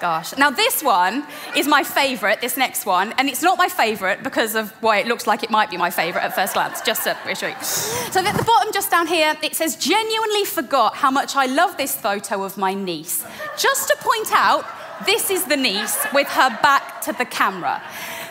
Gosh. 0.00 0.36
Now, 0.36 0.50
this 0.50 0.82
one 0.82 1.24
is 1.56 1.66
my 1.66 1.82
favorite, 1.82 2.40
this 2.40 2.56
next 2.56 2.84
one, 2.84 3.14
and 3.16 3.28
it's 3.28 3.42
not 3.42 3.56
my 3.58 3.68
favorite 3.68 4.22
because 4.22 4.54
of 4.54 4.70
why 4.82 4.98
it 4.98 5.06
looks 5.06 5.26
like 5.26 5.42
it 5.42 5.50
might 5.50 5.70
be 5.70 5.76
my 5.76 5.90
favorite 5.90 6.22
at 6.22 6.34
first 6.34 6.54
glance, 6.54 6.80
just 6.82 7.04
to 7.04 7.16
reassure 7.24 7.50
you. 7.50 7.62
So, 7.62 8.20
at 8.20 8.36
the 8.36 8.44
bottom, 8.44 8.72
just 8.72 8.90
down 8.90 9.06
here, 9.06 9.34
it 9.42 9.54
says, 9.54 9.76
genuinely 9.76 10.44
forgot 10.44 10.96
how 10.96 11.10
much 11.10 11.36
I 11.36 11.46
love 11.46 11.76
this 11.76 11.94
photo 11.94 12.42
of 12.42 12.56
my 12.58 12.74
niece. 12.74 13.24
Just 13.56 13.88
to 13.88 13.96
point 14.00 14.30
out, 14.32 14.64
this 15.06 15.30
is 15.30 15.44
the 15.44 15.56
niece 15.56 16.06
with 16.12 16.28
her 16.28 16.50
back 16.62 17.00
to 17.02 17.12
the 17.12 17.24
camera. 17.24 17.82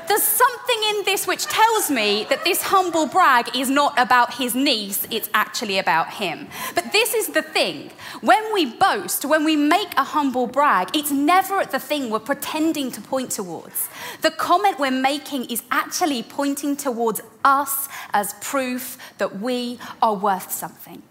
There's 0.08 0.24
something 0.24 0.84
in 0.90 1.06
this 1.06 1.28
which 1.28 1.46
tells 1.46 1.90
me 1.90 2.26
that 2.30 2.44
this 2.44 2.62
humble 2.62 3.08
brag 3.08 3.56
is 3.56 3.70
not 3.70 3.98
about 4.00 4.36
his 4.36 4.56
niece, 4.56 5.08
it's 5.12 5.30
actually 5.34 5.78
about 5.78 6.10
him. 6.14 6.48
But 6.76 6.92
this 6.92 7.14
is 7.14 7.28
the 7.28 7.42
thing 7.42 7.92
when 8.22 8.54
we 8.54 8.66
boast, 8.66 9.26
when 9.26 9.44
we 9.44 9.56
make 9.56 9.94
a 9.98 10.04
humble 10.04 10.48
brag, 10.48 10.96
it's 10.96 11.12
never 11.12 11.60
at 11.60 11.72
the 11.72 11.80
thing 11.80 12.10
we're 12.10 12.20
pretending 12.20 12.92
to 12.92 13.02
point 13.02 13.32
towards. 13.32 13.90
The 14.22 14.32
comment 14.32 14.80
we're 14.80 14.92
making 14.92 15.46
is 15.46 15.64
actually 15.72 16.24
pointing 16.24 16.76
towards 16.76 17.22
us 17.44 17.88
as 18.14 18.34
proof 18.42 18.98
that 19.18 19.40
we 19.40 19.80
are 20.02 20.16
worth 20.16 20.52
something. 20.52 21.02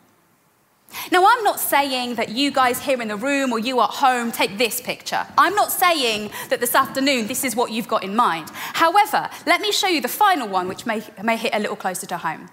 Now, 1.11 1.25
I'm 1.27 1.45
not 1.45 1.61
saying 1.61 2.17
that 2.17 2.31
you 2.31 2.51
guys 2.51 2.81
here 2.81 3.01
in 3.01 3.09
the 3.09 3.17
room 3.17 3.53
or 3.53 3.59
you 3.59 3.81
at 3.81 3.91
home 3.91 4.33
take 4.33 4.59
this 4.59 4.81
picture. 4.81 5.27
I'm 5.37 5.55
not 5.55 5.73
saying 5.73 6.31
that 6.49 6.61
this 6.61 6.75
afternoon 6.75 7.27
this 7.27 7.45
is 7.45 7.57
what 7.57 7.71
you've 7.71 7.89
got 7.89 8.05
in 8.05 8.17
mind. 8.17 8.51
However, 8.51 9.29
let 9.47 9.61
me 9.61 9.73
show 9.73 9.89
you 9.89 10.01
the 10.01 10.09
final 10.09 10.49
one, 10.49 10.69
which 10.69 10.87
may, 10.87 11.03
may 11.23 11.37
hit 11.37 11.55
a 11.55 11.59
little 11.59 11.77
closer 11.77 12.07
to 12.07 12.19
home. 12.19 12.49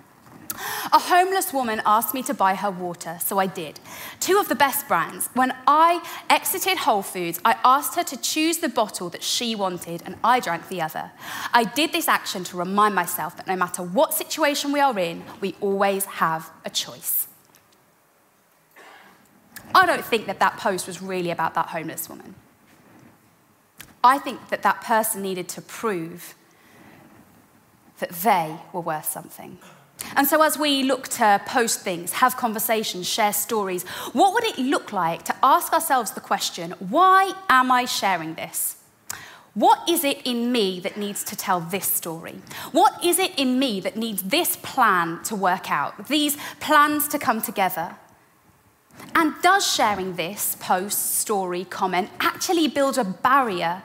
A 0.91 0.99
homeless 0.99 1.54
woman 1.54 1.82
asked 1.86 2.13
me 2.13 2.21
to 2.23 2.34
buy 2.34 2.56
her 2.56 2.71
water, 2.71 3.17
so 3.21 3.39
I 3.39 3.47
did. 3.47 3.80
Two 4.19 4.39
of 4.39 4.49
the 4.49 4.56
best 4.56 4.88
brands. 4.88 5.30
When 5.34 5.54
I 5.67 6.04
exited 6.30 6.80
Whole 6.80 7.02
Foods, 7.02 7.39
I 7.45 7.56
asked 7.63 7.95
her 7.95 8.04
to 8.04 8.17
choose 8.17 8.58
the 8.58 8.67
bottle 8.67 9.10
that 9.10 9.23
she 9.23 9.56
wanted, 9.56 10.04
and 10.06 10.17
I 10.21 10.41
drank 10.41 10.67
the 10.67 10.82
other. 10.82 11.12
I 11.54 11.63
did 11.63 11.93
this 11.93 12.10
action 12.10 12.43
to 12.45 12.58
remind 12.58 12.93
myself 12.93 13.38
that 13.38 13.47
no 13.47 13.56
matter 13.56 13.84
what 13.84 14.13
situation 14.13 14.73
we 14.73 14.82
are 14.82 14.97
in, 14.99 15.23
we 15.39 15.56
always 15.62 16.04
have 16.06 16.49
a 16.65 16.69
choice. 16.69 17.29
I 19.73 19.86
don't 19.86 20.05
think 20.05 20.25
that 20.27 20.39
that 20.39 20.58
post 20.58 20.88
was 20.88 21.01
really 21.01 21.32
about 21.32 21.53
that 21.55 21.67
homeless 21.67 22.10
woman. 22.10 22.36
I 24.03 24.17
think 24.17 24.49
that 24.49 24.63
that 24.63 24.82
person 24.82 25.21
needed 25.21 25.47
to 25.49 25.62
prove 25.62 26.36
that 27.99 28.10
they 28.10 28.55
were 28.71 28.82
worth 28.82 29.05
something. 29.05 29.58
And 30.15 30.25
so, 30.27 30.41
as 30.41 30.58
we 30.58 30.84
look 30.84 31.10
to 31.10 31.41
post 31.45 31.82
things, 31.82 32.13
have 32.13 32.38
conversations, 32.38 33.08
share 33.08 33.34
stories, 33.34 33.84
what 34.13 34.34
would 34.34 34.45
it 34.45 34.58
look 34.58 34.93
like 34.93 35.23
to 35.23 35.36
ask 35.43 35.73
ourselves 35.73 36.12
the 36.12 36.21
question 36.21 36.71
why 36.79 37.34
am 37.49 37.71
I 37.71 37.86
sharing 37.86 38.36
this? 38.36 38.77
What 39.53 39.89
is 39.89 40.03
it 40.03 40.21
in 40.25 40.51
me 40.51 40.79
that 40.79 40.95
needs 40.95 41.23
to 41.25 41.36
tell 41.36 41.60
this 41.60 41.86
story? 41.86 42.39
What 42.71 43.03
is 43.03 43.19
it 43.19 43.38
in 43.38 43.60
me 43.60 43.82
that 43.82 43.97
needs 43.97 44.21
this 44.21 44.55
plan 44.58 45.21
to 45.23 45.36
work 45.36 45.69
out, 45.69 46.08
these 46.08 46.38
plans 46.60 47.08
to 47.10 47.19
come 47.19 47.41
together? 47.41 47.95
And 49.16 49.34
does 49.42 49.66
sharing 49.66 50.16
this 50.16 50.56
post, 50.60 51.18
story, 51.20 51.66
comment 51.66 52.10
actually 52.20 52.68
build 52.68 52.98
a 52.98 53.04
barrier 53.04 53.84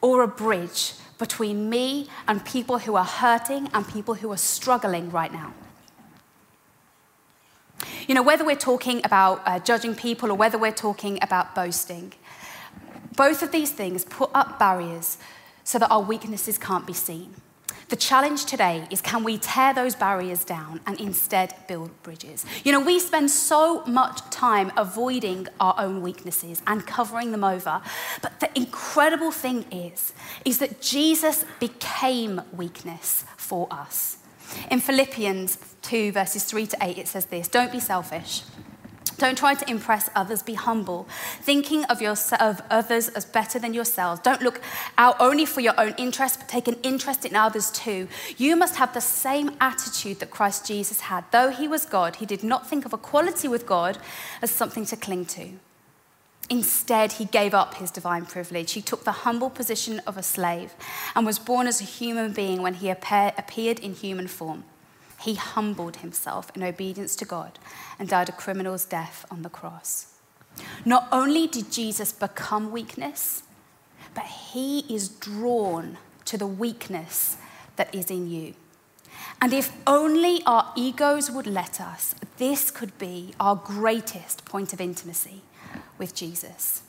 or 0.00 0.22
a 0.22 0.28
bridge 0.28 0.94
between 1.18 1.68
me 1.68 2.08
and 2.26 2.44
people 2.44 2.78
who 2.78 2.94
are 2.94 3.04
hurting 3.04 3.68
and 3.72 3.88
people 3.88 4.14
who 4.14 4.30
are 4.30 4.36
struggling 4.36 5.10
right 5.10 5.32
now? 5.32 5.54
You 8.06 8.14
know, 8.14 8.22
whether 8.22 8.44
we're 8.44 8.56
talking 8.56 9.00
about 9.04 9.42
uh, 9.46 9.58
judging 9.58 9.94
people 9.94 10.30
or 10.30 10.34
whether 10.34 10.58
we're 10.58 10.72
talking 10.72 11.18
about 11.22 11.54
boasting, 11.54 12.12
both 13.16 13.42
of 13.42 13.52
these 13.52 13.70
things 13.70 14.04
put 14.04 14.30
up 14.34 14.58
barriers 14.58 15.18
so 15.64 15.78
that 15.78 15.90
our 15.90 16.02
weaknesses 16.02 16.56
can't 16.58 16.86
be 16.86 16.92
seen. 16.92 17.34
The 17.88 17.96
challenge 17.96 18.44
today 18.44 18.86
is 18.90 19.00
can 19.00 19.24
we 19.24 19.38
tear 19.38 19.72
those 19.72 19.94
barriers 19.94 20.44
down 20.44 20.80
and 20.86 21.00
instead 21.00 21.54
build 21.66 21.90
bridges? 22.02 22.44
You 22.62 22.72
know, 22.72 22.80
we 22.80 23.00
spend 23.00 23.30
so 23.30 23.82
much 23.86 24.20
time 24.30 24.70
avoiding 24.76 25.48
our 25.58 25.74
own 25.78 26.02
weaknesses 26.02 26.60
and 26.66 26.86
covering 26.86 27.32
them 27.32 27.44
over. 27.44 27.80
But 28.20 28.40
the 28.40 28.50
incredible 28.54 29.30
thing 29.30 29.64
is, 29.72 30.12
is 30.44 30.58
that 30.58 30.82
Jesus 30.82 31.46
became 31.60 32.42
weakness 32.52 33.24
for 33.38 33.66
us. 33.70 34.18
In 34.70 34.80
Philippians 34.80 35.56
2, 35.80 36.12
verses 36.12 36.44
3 36.44 36.66
to 36.66 36.76
8, 36.82 36.98
it 36.98 37.08
says 37.08 37.24
this 37.26 37.48
Don't 37.48 37.72
be 37.72 37.80
selfish. 37.80 38.42
Don't 39.18 39.36
try 39.36 39.54
to 39.54 39.68
impress 39.68 40.08
others, 40.14 40.42
be 40.42 40.54
humble. 40.54 41.08
Thinking 41.42 41.84
of, 41.86 42.00
your, 42.00 42.14
of 42.38 42.62
others 42.70 43.08
as 43.08 43.24
better 43.24 43.58
than 43.58 43.74
yourselves. 43.74 44.20
Don't 44.20 44.40
look 44.40 44.60
out 44.96 45.16
only 45.20 45.44
for 45.44 45.60
your 45.60 45.78
own 45.78 45.94
interest, 45.98 46.38
but 46.38 46.48
take 46.48 46.68
an 46.68 46.76
interest 46.84 47.24
in 47.24 47.34
others 47.34 47.70
too. 47.72 48.06
You 48.36 48.54
must 48.54 48.76
have 48.76 48.94
the 48.94 49.00
same 49.00 49.56
attitude 49.60 50.20
that 50.20 50.30
Christ 50.30 50.66
Jesus 50.66 51.00
had. 51.00 51.24
Though 51.32 51.50
he 51.50 51.66
was 51.66 51.84
God, 51.84 52.16
he 52.16 52.26
did 52.26 52.44
not 52.44 52.68
think 52.68 52.86
of 52.86 52.92
equality 52.92 53.48
with 53.48 53.66
God 53.66 53.98
as 54.40 54.52
something 54.52 54.86
to 54.86 54.96
cling 54.96 55.26
to. 55.26 55.50
Instead, 56.48 57.12
he 57.12 57.24
gave 57.26 57.52
up 57.52 57.74
his 57.74 57.90
divine 57.90 58.24
privilege. 58.24 58.72
He 58.72 58.80
took 58.80 59.04
the 59.04 59.12
humble 59.12 59.50
position 59.50 60.00
of 60.06 60.16
a 60.16 60.22
slave 60.22 60.74
and 61.14 61.26
was 61.26 61.38
born 61.38 61.66
as 61.66 61.80
a 61.80 61.84
human 61.84 62.32
being 62.32 62.62
when 62.62 62.74
he 62.74 62.88
appeared 62.88 63.80
in 63.80 63.94
human 63.94 64.28
form 64.28 64.64
he 65.20 65.34
humbled 65.34 65.96
himself 65.96 66.50
in 66.54 66.62
obedience 66.62 67.16
to 67.16 67.24
God 67.24 67.58
and 67.98 68.08
died 68.08 68.28
a 68.28 68.32
criminal's 68.32 68.84
death 68.84 69.26
on 69.30 69.42
the 69.42 69.48
cross. 69.48 70.14
Not 70.84 71.08
only 71.10 71.46
did 71.46 71.72
Jesus 71.72 72.12
become 72.12 72.70
weakness, 72.70 73.42
but 74.14 74.24
he 74.24 74.80
is 74.92 75.08
drawn 75.08 75.98
to 76.24 76.38
the 76.38 76.46
weakness 76.46 77.36
that 77.76 77.94
is 77.94 78.10
in 78.10 78.30
you. 78.30 78.54
And 79.40 79.52
if 79.52 79.72
only 79.86 80.42
our 80.46 80.72
egos 80.76 81.30
would 81.30 81.46
let 81.46 81.80
us, 81.80 82.14
this 82.38 82.70
could 82.70 82.96
be 82.98 83.34
our 83.38 83.56
greatest 83.56 84.44
point 84.44 84.72
of 84.72 84.80
intimacy 84.80 85.42
with 85.96 86.14
Jesus. 86.14 86.82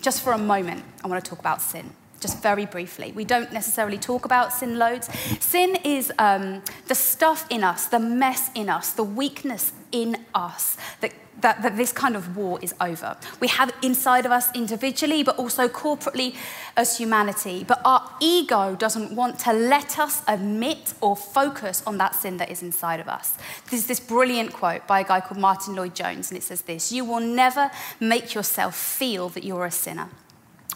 Just 0.00 0.22
for 0.22 0.32
a 0.32 0.38
moment, 0.38 0.84
I 1.04 1.08
want 1.08 1.22
to 1.24 1.28
talk 1.28 1.38
about 1.38 1.60
sin 1.60 1.94
just 2.20 2.42
very 2.42 2.66
briefly. 2.66 3.12
We 3.12 3.24
don't 3.24 3.52
necessarily 3.52 3.98
talk 3.98 4.24
about 4.24 4.52
sin 4.52 4.78
loads. 4.78 5.08
Sin 5.40 5.76
is 5.84 6.12
um, 6.18 6.62
the 6.86 6.94
stuff 6.94 7.46
in 7.50 7.64
us, 7.64 7.86
the 7.86 7.98
mess 7.98 8.50
in 8.54 8.68
us, 8.68 8.92
the 8.92 9.04
weakness 9.04 9.72
in 9.92 10.24
us 10.34 10.76
that, 11.00 11.12
that, 11.40 11.62
that 11.62 11.76
this 11.76 11.92
kind 11.92 12.14
of 12.14 12.36
war 12.36 12.58
is 12.62 12.74
over. 12.80 13.16
We 13.40 13.48
have 13.48 13.72
inside 13.82 14.26
of 14.26 14.32
us 14.32 14.54
individually, 14.54 15.22
but 15.22 15.38
also 15.38 15.66
corporately 15.68 16.36
as 16.76 16.98
humanity. 16.98 17.64
But 17.66 17.80
our 17.84 18.08
ego 18.20 18.76
doesn't 18.76 19.12
want 19.12 19.38
to 19.40 19.52
let 19.52 19.98
us 19.98 20.22
admit 20.28 20.94
or 21.00 21.16
focus 21.16 21.82
on 21.86 21.98
that 21.98 22.14
sin 22.14 22.36
that 22.36 22.50
is 22.50 22.62
inside 22.62 23.00
of 23.00 23.08
us. 23.08 23.36
There's 23.70 23.86
this 23.86 24.00
brilliant 24.00 24.52
quote 24.52 24.86
by 24.86 25.00
a 25.00 25.04
guy 25.04 25.20
called 25.20 25.40
Martyn 25.40 25.74
Lloyd-Jones, 25.74 26.30
and 26.30 26.38
it 26.38 26.42
says 26.42 26.62
this 26.62 26.92
You 26.92 27.04
will 27.04 27.20
never 27.20 27.70
make 27.98 28.34
yourself 28.34 28.76
feel 28.76 29.28
that 29.30 29.44
you're 29.44 29.64
a 29.64 29.70
sinner. 29.70 30.08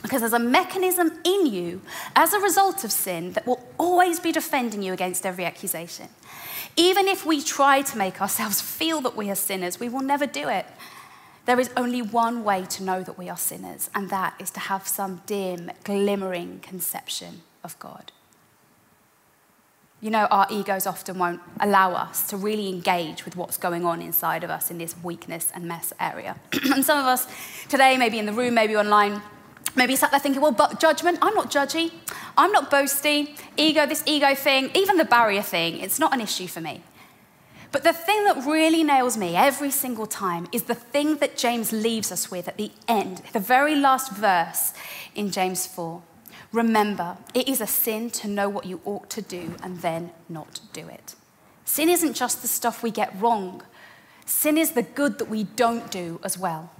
Because 0.05 0.21
there's 0.21 0.35
a 0.35 0.39
mechanism 0.39 1.19
in 1.25 1.47
you 1.47 1.81
as 2.15 2.35
a 2.35 2.39
result 2.39 2.85
of 2.85 2.93
sin 2.93 3.33
that 3.33 3.47
will 3.47 3.67
always 3.79 4.21
be 4.21 4.33
defending 4.33 4.83
you 4.83 4.93
against 4.93 5.25
every 5.25 5.47
accusation. 5.47 6.11
Even 6.77 7.09
if 7.09 7.25
we 7.25 7.43
try 7.43 7.81
to 7.81 7.97
make 7.97 8.21
ourselves 8.21 8.61
feel 8.79 9.01
that 9.01 9.17
we 9.17 9.31
are 9.31 9.35
sinners, 9.35 9.81
we 9.81 9.89
will 9.89 10.03
never 10.03 10.27
do 10.27 10.47
it. 10.47 10.67
There 11.47 11.59
is 11.59 11.71
only 11.75 12.03
one 12.03 12.45
way 12.45 12.67
to 12.67 12.85
know 12.85 13.03
that 13.03 13.17
we 13.17 13.31
are 13.31 13.37
sinners, 13.39 13.89
and 13.95 14.11
that 14.11 14.35
is 14.39 14.51
to 14.51 14.61
have 14.61 14.87
some 14.87 15.23
dim, 15.25 15.71
glimmering 15.85 16.61
conception 16.61 17.41
of 17.63 17.79
God. 17.79 18.13
You 20.03 20.11
know, 20.11 20.27
our 20.27 20.47
egos 20.51 20.87
often 20.87 21.19
won't 21.19 21.41
allow 21.61 21.93
us 21.93 22.29
to 22.29 22.37
really 22.37 22.69
engage 22.69 23.25
with 23.25 23.37
what's 23.37 23.57
going 23.57 23.87
on 23.87 24.03
inside 24.03 24.45
of 24.45 24.51
us 24.51 24.71
in 24.71 24.77
this 24.77 24.95
weakness 25.03 25.51
and 25.55 25.65
mess 25.65 25.95
area. 25.99 26.37
and 26.75 26.85
some 26.85 26.99
of 26.99 27.07
us 27.07 27.27
today, 27.71 27.97
maybe 27.97 28.19
in 28.19 28.27
the 28.27 28.33
room, 28.35 28.53
maybe 28.53 28.77
online, 28.77 29.23
Maybe 29.77 29.93
you 29.93 29.97
sat 29.97 30.11
there 30.11 30.21
thinking, 30.21 30.41
well, 30.41 30.53
but 30.53 30.79
judgment, 30.79 31.19
I'm 31.21 31.35
not 31.35 31.51
judgy. 31.51 31.93
I'm 32.37 32.53
not 32.53 32.71
boasty. 32.71 33.37
Ego, 33.57 33.87
this 33.87 34.03
ego 34.07 34.35
thing, 34.35 34.71
even 34.75 34.97
the 34.97 35.05
barrier 35.05 35.43
thing, 35.43 35.81
it's 35.81 35.99
not 35.99 36.13
an 36.15 36.21
issue 36.21 36.47
for 36.47 36.61
me. 36.61 36.83
But 37.73 37.83
the 37.83 37.93
thing 37.93 38.25
that 38.25 38.47
really 38.47 38.85
nails 38.85 39.17
me 39.17 39.35
every 39.35 39.73
single 39.73 40.07
time 40.07 40.47
is 40.53 40.65
the 40.65 40.77
thing 40.77 41.17
that 41.17 41.37
James 41.37 41.73
leaves 41.73 42.13
us 42.13 42.31
with 42.31 42.47
at 42.47 42.57
the 42.57 42.71
end, 42.87 43.23
the 43.33 43.41
very 43.41 43.75
last 43.75 44.13
verse 44.13 44.73
in 45.17 45.33
James 45.33 45.67
4. 45.67 46.01
Remember, 46.53 47.17
it 47.35 47.49
is 47.49 47.61
a 47.61 47.67
sin 47.67 48.11
to 48.11 48.29
know 48.29 48.49
what 48.49 48.65
you 48.65 48.81
ought 48.85 49.11
to 49.11 49.23
do 49.23 49.57
and 49.61 49.81
then 49.81 50.13
not 50.29 50.61
do 50.73 50.87
it. 50.87 51.17
Sin 51.65 51.89
isn't 51.89 52.15
just 52.15 52.43
the 52.43 52.49
stuff 52.49 52.81
we 52.81 52.93
get 52.93 53.13
wrong, 53.21 53.63
sin 54.25 54.57
is 54.57 54.73
the 54.73 54.83
good 54.83 55.19
that 55.19 55.29
we 55.29 55.43
don't 55.43 55.91
do 55.91 56.21
as 56.23 56.39
well. 56.39 56.71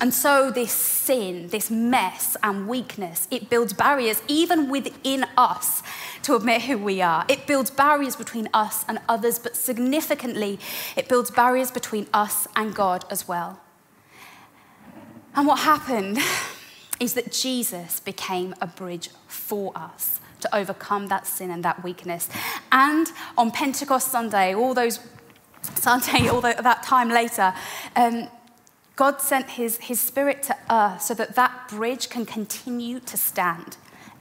And 0.00 0.14
so, 0.14 0.50
this 0.50 0.70
sin, 0.70 1.48
this 1.48 1.70
mess 1.70 2.36
and 2.42 2.68
weakness, 2.68 3.26
it 3.32 3.50
builds 3.50 3.72
barriers 3.72 4.22
even 4.28 4.70
within 4.70 5.26
us 5.36 5.82
to 6.22 6.36
admit 6.36 6.62
who 6.62 6.78
we 6.78 7.02
are. 7.02 7.24
It 7.28 7.48
builds 7.48 7.70
barriers 7.70 8.14
between 8.14 8.48
us 8.54 8.84
and 8.86 9.00
others, 9.08 9.40
but 9.40 9.56
significantly, 9.56 10.60
it 10.96 11.08
builds 11.08 11.32
barriers 11.32 11.72
between 11.72 12.06
us 12.14 12.46
and 12.54 12.74
God 12.74 13.04
as 13.10 13.26
well. 13.26 13.60
And 15.34 15.48
what 15.48 15.60
happened 15.60 16.18
is 17.00 17.14
that 17.14 17.32
Jesus 17.32 17.98
became 17.98 18.54
a 18.60 18.68
bridge 18.68 19.10
for 19.26 19.76
us 19.76 20.20
to 20.40 20.56
overcome 20.56 21.08
that 21.08 21.26
sin 21.26 21.50
and 21.50 21.64
that 21.64 21.82
weakness. 21.82 22.28
And 22.70 23.10
on 23.36 23.50
Pentecost 23.50 24.12
Sunday, 24.12 24.54
all 24.54 24.74
those 24.74 25.00
Sunday, 25.74 26.28
all 26.28 26.40
that 26.40 26.82
time 26.84 27.08
later, 27.08 27.52
um, 27.96 28.28
God 28.98 29.20
sent 29.22 29.50
his, 29.50 29.78
his 29.78 30.00
spirit 30.00 30.42
to 30.44 30.56
earth 30.68 31.02
so 31.02 31.14
that 31.14 31.36
that 31.36 31.68
bridge 31.68 32.10
can 32.10 32.26
continue 32.26 32.98
to 33.00 33.16
stand 33.16 33.76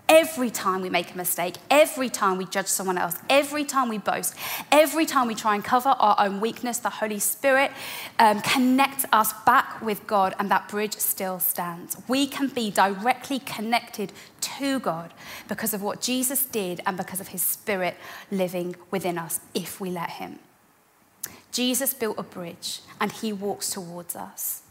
Every 0.10 0.50
time 0.50 0.82
we 0.82 0.90
make 0.90 1.14
a 1.14 1.18
mistake, 1.18 1.56
every 1.70 2.08
time 2.08 2.38
we 2.38 2.46
judge 2.46 2.68
someone 2.68 2.98
else, 2.98 3.18
every 3.30 3.66
time 3.66 3.90
we 3.90 3.98
boast, 3.98 4.36
every 4.72 5.06
time 5.06 5.28
we 5.28 5.36
try 5.36 5.54
and 5.54 5.62
cover 5.62 5.90
our 5.90 6.16
own 6.18 6.40
weakness, 6.40 6.78
the 6.78 6.90
Holy 6.90 7.20
Spirit 7.20 7.72
um, 8.18 8.40
connects 8.40 9.04
us 9.12 9.34
back 9.46 9.82
with 9.82 10.08
God, 10.08 10.34
and 10.40 10.50
that 10.50 10.70
bridge 10.70 10.94
still 10.94 11.40
stands. 11.40 11.98
We 12.08 12.26
can 12.26 12.48
be 12.48 12.72
directly 12.72 13.40
connected 13.40 14.14
to 14.40 14.80
God 14.80 15.14
because 15.50 15.74
of 15.74 15.82
what 15.82 16.00
Jesus 16.00 16.46
did 16.46 16.80
and 16.86 16.96
because 16.96 17.20
of 17.20 17.30
his 17.30 17.42
Spirit 17.42 17.98
living 18.32 18.78
within 18.90 19.18
us 19.18 19.42
if 19.54 19.82
we 19.82 19.90
let 19.90 20.12
him. 20.12 20.40
Jesus 21.52 21.94
built 21.94 22.18
a 22.18 22.24
bridge 22.24 22.80
and 23.02 23.12
he 23.12 23.34
walks 23.34 23.72
towards 23.72 24.16
us. 24.16 24.62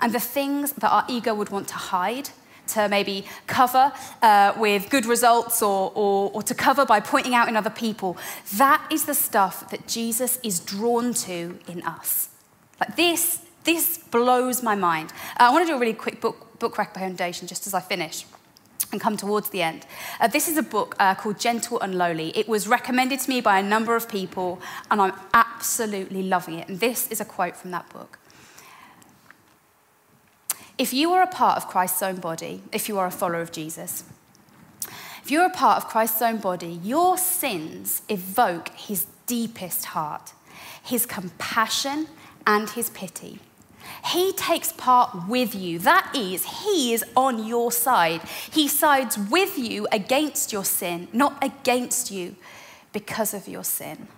And 0.00 0.12
the 0.12 0.20
things 0.20 0.72
that 0.72 0.90
our 0.90 1.04
ego 1.08 1.34
would 1.34 1.50
want 1.50 1.68
to 1.68 1.74
hide, 1.74 2.30
to 2.74 2.88
maybe 2.88 3.26
cover 3.46 3.92
uh, 4.22 4.52
with 4.56 4.90
good 4.90 5.06
results 5.06 5.62
or, 5.62 5.92
or, 5.94 6.30
or 6.32 6.42
to 6.42 6.54
cover 6.54 6.86
by 6.86 7.00
pointing 7.00 7.34
out 7.34 7.48
in 7.48 7.56
other 7.56 7.70
people. 7.70 8.16
That 8.56 8.86
is 8.90 9.04
the 9.04 9.14
stuff 9.14 9.70
that 9.70 9.86
Jesus 9.86 10.38
is 10.42 10.60
drawn 10.60 11.12
to 11.14 11.58
in 11.66 11.82
us. 11.82 12.28
Like 12.78 12.96
this, 12.96 13.40
this 13.64 13.98
blows 13.98 14.62
my 14.62 14.74
mind. 14.74 15.12
Uh, 15.38 15.48
I 15.48 15.50
want 15.50 15.66
to 15.66 15.72
do 15.72 15.76
a 15.76 15.80
really 15.80 15.94
quick 15.94 16.20
book, 16.20 16.58
book 16.58 16.78
recommendation 16.78 17.46
just 17.46 17.66
as 17.66 17.74
I 17.74 17.80
finish 17.80 18.24
and 18.92 19.00
come 19.00 19.16
towards 19.16 19.50
the 19.50 19.62
end. 19.62 19.86
Uh, 20.20 20.26
this 20.26 20.48
is 20.48 20.56
a 20.56 20.62
book 20.62 20.96
uh, 20.98 21.14
called 21.14 21.38
Gentle 21.38 21.80
and 21.80 21.94
Lowly. 21.94 22.36
It 22.36 22.48
was 22.48 22.66
recommended 22.66 23.20
to 23.20 23.30
me 23.30 23.40
by 23.40 23.58
a 23.58 23.62
number 23.62 23.94
of 23.94 24.08
people, 24.08 24.60
and 24.90 25.00
I'm 25.00 25.12
absolutely 25.34 26.22
loving 26.22 26.54
it. 26.58 26.68
And 26.68 26.80
this 26.80 27.08
is 27.08 27.20
a 27.20 27.24
quote 27.24 27.56
from 27.56 27.70
that 27.70 27.88
book. 27.90 28.18
If 30.80 30.94
you 30.94 31.12
are 31.12 31.22
a 31.22 31.26
part 31.26 31.58
of 31.58 31.68
Christ's 31.68 32.02
own 32.02 32.16
body, 32.16 32.62
if 32.72 32.88
you 32.88 32.98
are 32.98 33.04
a 33.04 33.10
follower 33.10 33.42
of 33.42 33.52
Jesus, 33.52 34.02
if 35.22 35.30
you're 35.30 35.44
a 35.44 35.50
part 35.50 35.76
of 35.76 35.90
Christ's 35.90 36.22
own 36.22 36.38
body, 36.38 36.80
your 36.82 37.18
sins 37.18 38.00
evoke 38.08 38.70
his 38.70 39.06
deepest 39.26 39.84
heart, 39.84 40.32
his 40.82 41.04
compassion, 41.04 42.06
and 42.46 42.70
his 42.70 42.88
pity. 42.88 43.40
He 44.06 44.32
takes 44.32 44.72
part 44.72 45.28
with 45.28 45.54
you. 45.54 45.78
That 45.80 46.10
is, 46.16 46.62
He 46.64 46.94
is 46.94 47.04
on 47.14 47.44
your 47.44 47.70
side. 47.70 48.22
He 48.50 48.66
sides 48.66 49.18
with 49.18 49.58
you 49.58 49.86
against 49.92 50.50
your 50.50 50.64
sin, 50.64 51.08
not 51.12 51.36
against 51.44 52.10
you 52.10 52.36
because 52.94 53.34
of 53.34 53.48
your 53.48 53.64
sin. 53.64 54.08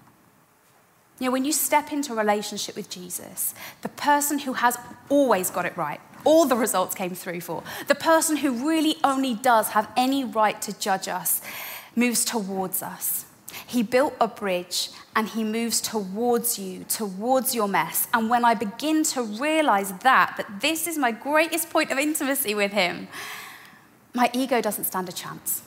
You 1.18 1.26
know, 1.26 1.32
when 1.32 1.44
you 1.44 1.52
step 1.52 1.92
into 1.92 2.12
a 2.12 2.16
relationship 2.16 2.76
with 2.76 2.88
Jesus, 2.88 3.54
the 3.82 3.88
person 3.88 4.40
who 4.40 4.54
has 4.54 4.76
always 5.08 5.50
got 5.50 5.66
it 5.66 5.76
right, 5.76 6.00
all 6.24 6.44
the 6.46 6.56
results 6.56 6.94
came 6.94 7.14
through 7.14 7.40
for, 7.40 7.62
the 7.88 7.94
person 7.94 8.36
who 8.36 8.68
really 8.68 8.96
only 9.02 9.34
does 9.34 9.68
have 9.70 9.90
any 9.96 10.24
right 10.24 10.60
to 10.62 10.78
judge 10.78 11.08
us, 11.08 11.42
moves 11.94 12.24
towards 12.24 12.82
us. 12.82 13.26
He 13.66 13.82
built 13.82 14.14
a 14.20 14.28
bridge 14.28 14.90
and 15.14 15.28
he 15.28 15.44
moves 15.44 15.80
towards 15.80 16.58
you, 16.58 16.84
towards 16.84 17.54
your 17.54 17.68
mess. 17.68 18.08
And 18.14 18.30
when 18.30 18.44
I 18.44 18.54
begin 18.54 19.02
to 19.04 19.22
realize 19.22 19.92
that, 19.98 20.34
that 20.38 20.60
this 20.60 20.86
is 20.86 20.96
my 20.96 21.12
greatest 21.12 21.70
point 21.70 21.90
of 21.90 21.98
intimacy 21.98 22.54
with 22.54 22.72
him, 22.72 23.08
my 24.14 24.30
ego 24.32 24.60
doesn't 24.60 24.84
stand 24.84 25.08
a 25.08 25.12
chance. 25.12 25.62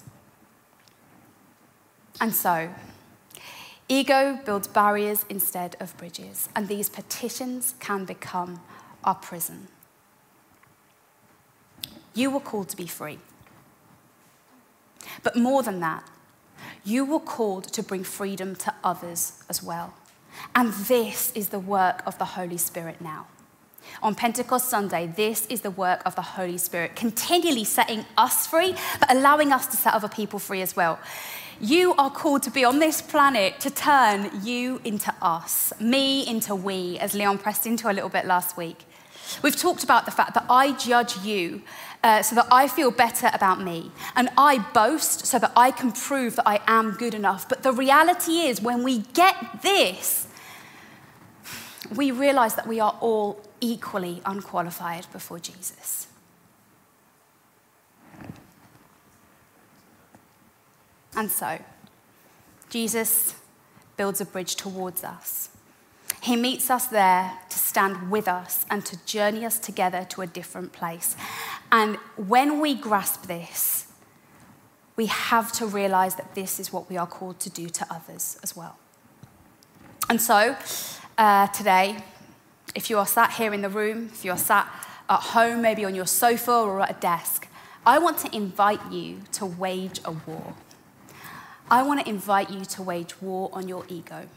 And 2.19 2.33
so, 2.33 2.69
Ego 3.87 4.39
builds 4.43 4.67
barriers 4.67 5.25
instead 5.29 5.75
of 5.79 5.95
bridges, 5.97 6.49
and 6.55 6.67
these 6.67 6.89
petitions 6.89 7.75
can 7.79 8.03
become 8.03 8.59
our 9.03 9.13
prison. 9.13 9.67
You 12.15 12.31
were 12.31 12.39
called 12.39 12.69
to 12.69 12.77
be 12.77 12.87
free. 12.87 13.19
But 15.21 15.35
more 15.35 15.61
than 15.61 15.79
that, 15.81 16.03
you 16.83 17.05
were 17.05 17.19
called 17.19 17.65
to 17.73 17.83
bring 17.83 18.03
freedom 18.03 18.55
to 18.55 18.73
others 18.83 19.43
as 19.49 19.61
well. 19.61 19.93
And 20.55 20.73
this 20.73 21.31
is 21.33 21.49
the 21.49 21.59
work 21.59 22.01
of 22.05 22.17
the 22.17 22.25
Holy 22.25 22.57
Spirit 22.57 23.01
now. 23.01 23.27
On 24.01 24.15
Pentecost 24.15 24.69
Sunday, 24.69 25.07
this 25.07 25.45
is 25.47 25.61
the 25.61 25.71
work 25.71 26.01
of 26.05 26.15
the 26.15 26.21
Holy 26.21 26.57
Spirit, 26.57 26.95
continually 26.95 27.63
setting 27.63 28.05
us 28.17 28.47
free, 28.47 28.75
but 28.99 29.11
allowing 29.11 29.51
us 29.51 29.67
to 29.67 29.77
set 29.77 29.93
other 29.93 30.09
people 30.09 30.39
free 30.39 30.61
as 30.61 30.75
well. 30.75 30.99
You 31.61 31.93
are 31.97 32.09
called 32.09 32.43
to 32.43 32.51
be 32.51 32.65
on 32.65 32.79
this 32.79 33.01
planet 33.01 33.59
to 33.61 33.69
turn 33.69 34.29
you 34.43 34.81
into 34.83 35.13
us, 35.21 35.71
me 35.79 36.27
into 36.27 36.55
we, 36.55 36.97
as 36.99 37.13
Leon 37.13 37.37
pressed 37.37 37.65
into 37.65 37.89
a 37.89 37.93
little 37.93 38.09
bit 38.09 38.25
last 38.25 38.57
week. 38.57 38.79
We've 39.41 39.55
talked 39.55 39.83
about 39.83 40.05
the 40.05 40.11
fact 40.11 40.33
that 40.33 40.45
I 40.49 40.73
judge 40.73 41.17
you 41.17 41.61
uh, 42.03 42.21
so 42.21 42.35
that 42.35 42.47
I 42.51 42.67
feel 42.67 42.91
better 42.91 43.29
about 43.33 43.61
me, 43.61 43.91
and 44.15 44.29
I 44.37 44.59
boast 44.59 45.25
so 45.25 45.39
that 45.39 45.51
I 45.55 45.71
can 45.71 45.91
prove 45.91 46.35
that 46.35 46.47
I 46.47 46.61
am 46.67 46.91
good 46.91 47.13
enough. 47.13 47.49
But 47.49 47.63
the 47.63 47.71
reality 47.71 48.41
is, 48.41 48.61
when 48.61 48.83
we 48.83 48.99
get 49.13 49.61
this, 49.63 50.27
we 51.93 52.11
realize 52.11 52.55
that 52.55 52.67
we 52.67 52.79
are 52.79 52.95
all 53.01 53.41
equally 53.61 54.21
unqualified 54.25 55.07
before 55.11 55.39
Jesus. 55.39 56.07
And 61.15 61.31
so, 61.31 61.59
Jesus 62.69 63.35
builds 63.97 64.19
a 64.19 64.25
bridge 64.25 64.55
towards 64.55 65.03
us. 65.03 65.49
He 66.21 66.35
meets 66.35 66.69
us 66.69 66.87
there 66.87 67.39
to 67.49 67.57
stand 67.57 68.09
with 68.09 68.27
us 68.27 68.65
and 68.69 68.85
to 68.85 69.05
journey 69.05 69.45
us 69.45 69.59
together 69.59 70.05
to 70.09 70.21
a 70.21 70.27
different 70.27 70.73
place. 70.73 71.15
And 71.71 71.97
when 72.15 72.59
we 72.59 72.73
grasp 72.75 73.27
this, 73.27 73.87
we 74.95 75.07
have 75.07 75.51
to 75.53 75.65
realize 75.65 76.15
that 76.15 76.35
this 76.35 76.59
is 76.59 76.71
what 76.71 76.89
we 76.89 76.97
are 76.97 77.07
called 77.07 77.39
to 77.41 77.49
do 77.49 77.69
to 77.69 77.85
others 77.89 78.37
as 78.43 78.55
well. 78.55 78.77
And 80.09 80.21
so, 80.21 80.55
uh, 81.17 81.47
today, 81.47 81.97
if 82.75 82.89
you 82.89 82.97
are 82.97 83.05
sat 83.05 83.33
here 83.33 83.53
in 83.53 83.61
the 83.61 83.69
room, 83.69 84.09
if 84.13 84.23
you 84.23 84.31
are 84.31 84.37
sat 84.37 84.67
at 85.09 85.19
home, 85.19 85.61
maybe 85.61 85.85
on 85.85 85.95
your 85.95 86.05
sofa 86.07 86.51
or 86.51 86.81
at 86.81 86.97
a 86.97 86.99
desk, 86.99 87.47
I 87.85 87.99
want 87.99 88.17
to 88.19 88.35
invite 88.35 88.91
you 88.91 89.21
to 89.33 89.45
wage 89.45 90.01
a 90.05 90.11
war. 90.11 90.53
I 91.69 91.83
want 91.83 91.99
to 92.01 92.09
invite 92.09 92.49
you 92.49 92.63
to 92.65 92.81
wage 92.81 93.21
war 93.21 93.49
on 93.53 93.67
your 93.67 93.85
ego. 93.87 94.27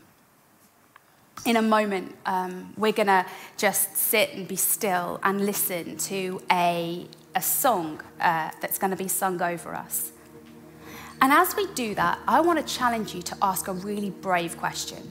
In 1.45 1.57
a 1.57 1.63
moment, 1.63 2.15
um, 2.27 2.75
we're 2.77 2.93
going 2.93 3.07
to 3.07 3.25
just 3.57 3.97
sit 3.97 4.35
and 4.35 4.47
be 4.47 4.57
still 4.57 5.21
and 5.23 5.45
listen 5.47 5.97
to 5.99 6.43
a, 6.51 7.07
a 7.35 7.43
song 7.43 8.01
uh, 8.21 8.51
that's 8.61 8.79
going 8.79 8.91
to 8.91 8.97
be 8.97 9.09
sung 9.09 9.41
over 9.41 9.75
us. 9.75 10.13
And 11.21 11.33
as 11.33 11.57
we 11.57 11.67
do 11.75 11.95
that, 11.95 12.19
I 12.29 12.41
want 12.41 12.65
to 12.65 12.75
challenge 12.75 13.15
you 13.15 13.23
to 13.23 13.37
ask 13.43 13.69
a 13.69 13.73
really 13.73 14.11
brave 14.11 14.57
question. 14.59 15.11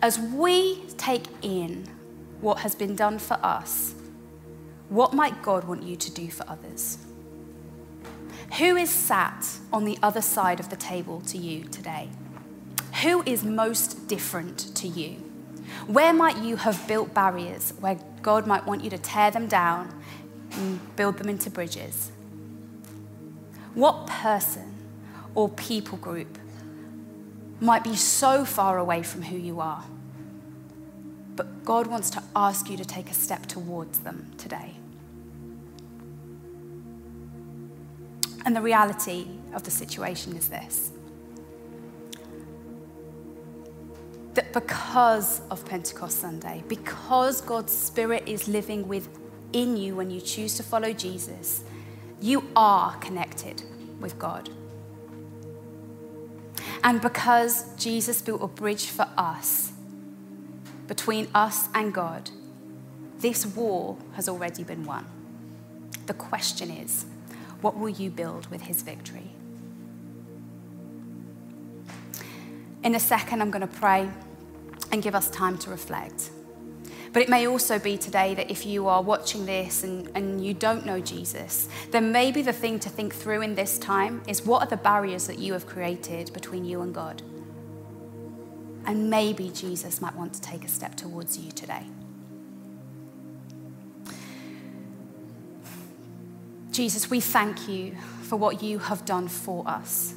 As 0.00 0.18
we 0.18 0.84
take 0.96 1.24
in 1.42 1.86
what 2.40 2.58
has 2.60 2.74
been 2.74 2.96
done 2.96 3.18
for 3.18 3.38
us, 3.42 3.94
what 4.88 5.14
might 5.14 5.40
God 5.42 5.64
want 5.64 5.82
you 5.82 5.96
to 5.96 6.10
do 6.10 6.30
for 6.30 6.44
others? 6.48 6.98
Who 8.58 8.76
is 8.76 8.90
sat 8.90 9.46
on 9.72 9.84
the 9.84 9.96
other 10.02 10.20
side 10.20 10.60
of 10.60 10.68
the 10.68 10.76
table 10.76 11.20
to 11.22 11.38
you 11.38 11.64
today? 11.64 12.10
Who 13.00 13.22
is 13.24 13.42
most 13.42 14.06
different 14.06 14.74
to 14.76 14.86
you? 14.86 15.16
Where 15.86 16.12
might 16.12 16.38
you 16.38 16.56
have 16.56 16.86
built 16.86 17.14
barriers 17.14 17.72
where 17.80 17.98
God 18.20 18.46
might 18.46 18.66
want 18.66 18.84
you 18.84 18.90
to 18.90 18.98
tear 18.98 19.30
them 19.30 19.48
down 19.48 19.92
and 20.52 20.96
build 20.96 21.18
them 21.18 21.28
into 21.28 21.50
bridges? 21.50 22.12
What 23.74 24.06
person 24.06 24.74
or 25.34 25.48
people 25.48 25.96
group 25.98 26.38
might 27.60 27.82
be 27.82 27.96
so 27.96 28.44
far 28.44 28.78
away 28.78 29.02
from 29.02 29.22
who 29.22 29.36
you 29.36 29.60
are? 29.60 29.84
But 31.34 31.64
God 31.64 31.86
wants 31.86 32.10
to 32.10 32.22
ask 32.36 32.68
you 32.68 32.76
to 32.76 32.84
take 32.84 33.10
a 33.10 33.14
step 33.14 33.46
towards 33.46 34.00
them 34.00 34.30
today. 34.36 34.74
And 38.44 38.54
the 38.54 38.60
reality 38.60 39.26
of 39.54 39.62
the 39.62 39.70
situation 39.70 40.36
is 40.36 40.48
this 40.48 40.92
that 44.34 44.52
because 44.52 45.40
of 45.50 45.64
Pentecost 45.64 46.18
Sunday, 46.18 46.62
because 46.68 47.40
God's 47.40 47.72
Spirit 47.72 48.22
is 48.26 48.48
living 48.48 48.88
within 48.88 49.76
you 49.76 49.96
when 49.96 50.10
you 50.10 50.20
choose 50.20 50.56
to 50.56 50.62
follow 50.62 50.92
Jesus, 50.92 51.64
you 52.20 52.44
are 52.56 52.96
connected 52.96 53.62
with 54.00 54.18
God. 54.18 54.48
And 56.84 57.00
because 57.00 57.64
Jesus 57.76 58.22
built 58.22 58.42
a 58.42 58.48
bridge 58.48 58.86
for 58.86 59.08
us, 59.16 59.72
between 60.86 61.28
us 61.34 61.68
and 61.74 61.92
God, 61.92 62.30
this 63.18 63.46
war 63.46 63.96
has 64.14 64.28
already 64.28 64.64
been 64.64 64.84
won. 64.84 65.06
The 66.06 66.14
question 66.14 66.70
is, 66.70 67.06
what 67.60 67.78
will 67.78 67.88
you 67.88 68.10
build 68.10 68.48
with 68.48 68.62
his 68.62 68.82
victory? 68.82 69.30
In 72.82 72.94
a 72.94 73.00
second, 73.00 73.40
I'm 73.40 73.50
going 73.50 73.66
to 73.66 73.74
pray 73.78 74.10
and 74.90 75.02
give 75.02 75.14
us 75.14 75.30
time 75.30 75.56
to 75.58 75.70
reflect. 75.70 76.30
But 77.12 77.22
it 77.22 77.28
may 77.28 77.46
also 77.46 77.78
be 77.78 77.98
today 77.98 78.34
that 78.34 78.50
if 78.50 78.64
you 78.64 78.88
are 78.88 79.02
watching 79.02 79.44
this 79.44 79.84
and, 79.84 80.10
and 80.14 80.44
you 80.44 80.54
don't 80.54 80.86
know 80.86 80.98
Jesus, 80.98 81.68
then 81.90 82.10
maybe 82.10 82.42
the 82.42 82.52
thing 82.52 82.80
to 82.80 82.88
think 82.88 83.14
through 83.14 83.42
in 83.42 83.54
this 83.54 83.78
time 83.78 84.22
is 84.26 84.42
what 84.42 84.62
are 84.62 84.66
the 84.68 84.78
barriers 84.78 85.26
that 85.26 85.38
you 85.38 85.52
have 85.52 85.66
created 85.66 86.32
between 86.32 86.64
you 86.64 86.80
and 86.80 86.94
God? 86.94 87.22
And 88.86 89.10
maybe 89.10 89.50
Jesus 89.50 90.00
might 90.00 90.16
want 90.16 90.32
to 90.34 90.40
take 90.40 90.64
a 90.64 90.68
step 90.68 90.96
towards 90.96 91.38
you 91.38 91.52
today. 91.52 91.84
Jesus, 96.72 97.10
we 97.10 97.20
thank 97.20 97.68
you 97.68 97.94
for 98.22 98.36
what 98.36 98.62
you 98.62 98.78
have 98.78 99.04
done 99.04 99.28
for 99.28 99.68
us. 99.68 100.14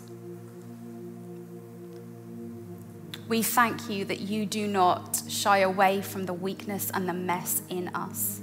We 3.28 3.42
thank 3.42 3.90
you 3.90 4.06
that 4.06 4.22
you 4.22 4.46
do 4.46 4.68
not 4.68 5.22
shy 5.28 5.60
away 5.60 6.02
from 6.02 6.26
the 6.26 6.34
weakness 6.34 6.92
and 6.94 7.10
the 7.10 7.14
mess 7.14 7.64
in 7.70 7.88
us. 7.90 8.42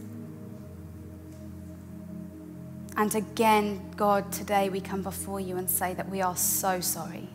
And 2.96 3.14
again, 3.14 3.90
God, 3.96 4.32
today 4.32 4.68
we 4.68 4.80
come 4.80 5.02
before 5.02 5.40
you 5.40 5.56
and 5.56 5.70
say 5.70 5.94
that 5.94 6.08
we 6.08 6.20
are 6.20 6.36
so 6.36 6.80
sorry 6.80 7.28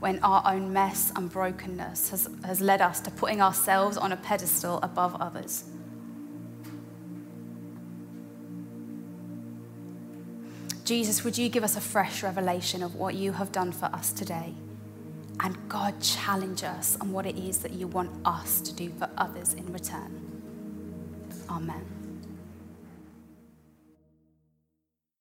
when 0.00 0.18
our 0.22 0.42
own 0.46 0.72
mess 0.72 1.12
and 1.14 1.30
brokenness 1.30 2.10
has, 2.10 2.28
has 2.44 2.60
led 2.60 2.80
us 2.80 3.00
to 3.00 3.10
putting 3.10 3.42
ourselves 3.42 3.96
on 3.96 4.12
a 4.12 4.16
pedestal 4.16 4.78
above 4.82 5.14
others. 5.20 5.64
Jesus, 10.84 11.22
would 11.22 11.36
you 11.36 11.48
give 11.48 11.64
us 11.64 11.76
a 11.76 11.80
fresh 11.80 12.22
revelation 12.22 12.82
of 12.82 12.94
what 12.94 13.14
you 13.14 13.32
have 13.32 13.52
done 13.52 13.72
for 13.72 13.86
us 13.86 14.10
today? 14.10 14.54
And 15.40 15.56
God, 15.68 16.00
challenge 16.00 16.64
us 16.64 16.98
on 17.00 17.12
what 17.12 17.26
it 17.26 17.36
is 17.38 17.58
that 17.58 17.72
you 17.72 17.86
want 17.86 18.10
us 18.24 18.60
to 18.62 18.72
do 18.74 18.90
for 18.98 19.08
others 19.16 19.54
in 19.54 19.72
return. 19.72 20.42
Amen. 21.48 21.97